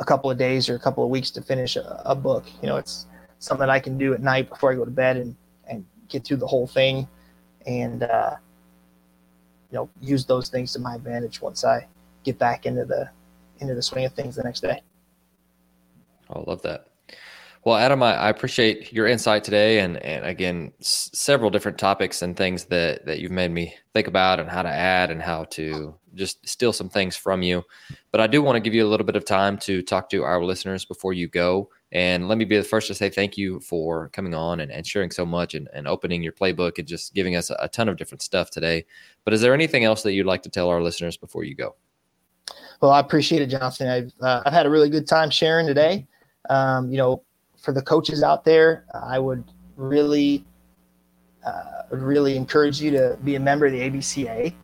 [0.01, 2.69] a couple of days or a couple of weeks to finish a, a book you
[2.69, 3.07] know it's
[3.39, 5.37] something I can do at night before I go to bed and,
[5.69, 7.09] and get through the whole thing
[7.67, 8.37] and, uh,
[9.71, 11.87] you know, use those things to my advantage once I
[12.25, 13.11] get back into the,
[13.61, 14.83] into the swing of things the next day.
[16.31, 16.87] I love that.
[17.65, 22.23] Well, Adam, I, I, appreciate your insight today, and and again, s- several different topics
[22.23, 25.45] and things that that you've made me think about, and how to add, and how
[25.45, 27.65] to just steal some things from you.
[28.11, 30.23] But I do want to give you a little bit of time to talk to
[30.25, 31.71] our listeners before you go.
[31.93, 34.87] And let me be the first to say thank you for coming on and, and
[34.87, 37.89] sharing so much and, and opening your playbook and just giving us a, a ton
[37.89, 38.85] of different stuff today.
[39.25, 41.77] But is there anything else that you'd like to tell our listeners before you go?
[42.81, 43.89] Well, I appreciate it, Johnson.
[43.89, 46.07] I've, uh, I've had a really good time sharing today.
[46.51, 47.23] Um, you know,
[47.57, 49.45] for the coaches out there, I would
[49.77, 50.45] really,
[51.45, 54.55] uh, really encourage you to be a member of the ABCA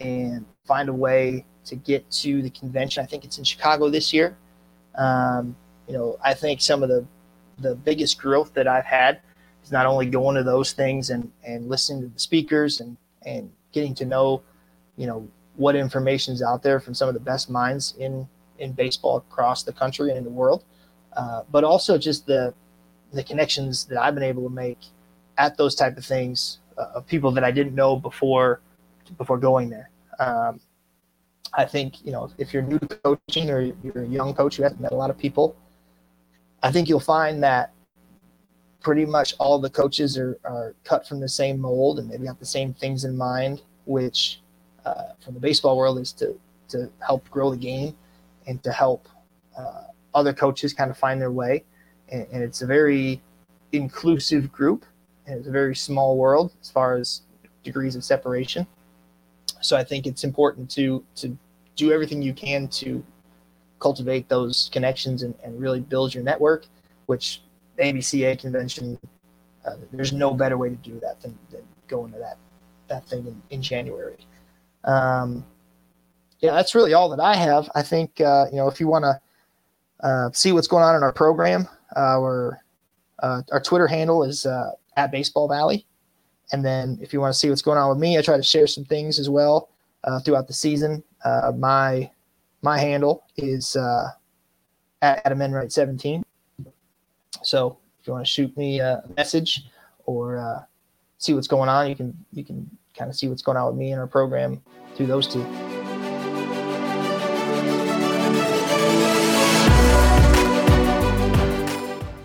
[0.00, 3.02] and find a way to get to the convention.
[3.02, 4.36] I think it's in Chicago this year.
[4.96, 5.56] Um,
[5.86, 7.04] you know, I think some of the
[7.58, 9.20] the biggest growth that I've had
[9.62, 13.50] is not only going to those things and and listening to the speakers and and
[13.72, 14.42] getting to know,
[14.96, 18.28] you know, what information is out there from some of the best minds in
[18.58, 20.64] in baseball across the country and in the world,
[21.16, 22.54] uh, but also just the
[23.12, 24.78] the connections that I've been able to make
[25.38, 28.60] at those type of things uh, of people that I didn't know before
[29.18, 29.91] before going there.
[30.22, 30.60] Um,
[31.54, 34.62] I think you know if you're new to coaching or you're a young coach who
[34.62, 35.56] hasn't met a lot of people,
[36.62, 37.72] I think you'll find that
[38.82, 42.38] pretty much all the coaches are, are cut from the same mold and they've got
[42.38, 44.40] the same things in mind, which
[44.84, 46.38] uh, from the baseball world is to,
[46.68, 47.94] to help grow the game
[48.46, 49.08] and to help
[49.56, 49.84] uh,
[50.14, 51.64] other coaches kind of find their way.
[52.08, 53.20] And, and, it's a very
[53.70, 54.84] inclusive group
[55.26, 57.22] and it's a very small world as far as
[57.62, 58.66] degrees of separation.
[59.62, 61.36] So I think it's important to, to
[61.76, 63.02] do everything you can to
[63.78, 66.66] cultivate those connections and, and really build your network,
[67.06, 67.42] which
[67.78, 68.98] ABCA convention,
[69.64, 72.36] uh, there's no better way to do that than, than going to that,
[72.88, 74.18] that thing in, in January.
[74.84, 75.44] Um,
[76.40, 77.70] yeah, that's really all that I have.
[77.74, 79.20] I think, uh, you know, if you want to
[80.06, 82.60] uh, see what's going on in our program, our,
[83.20, 85.86] uh, our Twitter handle is uh, at Baseball Valley.
[86.52, 88.42] And then if you want to see what's going on with me, I try to
[88.42, 89.70] share some things as well
[90.04, 91.02] uh, throughout the season.
[91.56, 92.10] my
[92.62, 94.10] my handle is uh,
[95.02, 96.22] at Adam Enright 17.
[97.42, 99.64] So if you want to shoot me a message
[100.06, 100.62] or uh,
[101.18, 103.76] see what's going on, you can you can kind of see what's going on with
[103.76, 104.62] me and our program
[104.94, 105.44] through those two.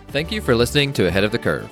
[0.09, 1.69] Thank you for listening to Ahead of the Curve.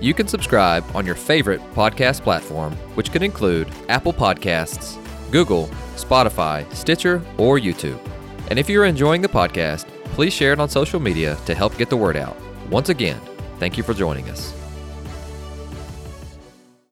[0.00, 4.98] You can subscribe on your favorite podcast platform, which could include Apple Podcasts,
[5.30, 5.66] Google,
[5.96, 8.00] Spotify, Stitcher, or YouTube.
[8.48, 11.90] And if you're enjoying the podcast, please share it on social media to help get
[11.90, 12.36] the word out.
[12.70, 13.20] Once again,
[13.58, 14.59] thank you for joining us.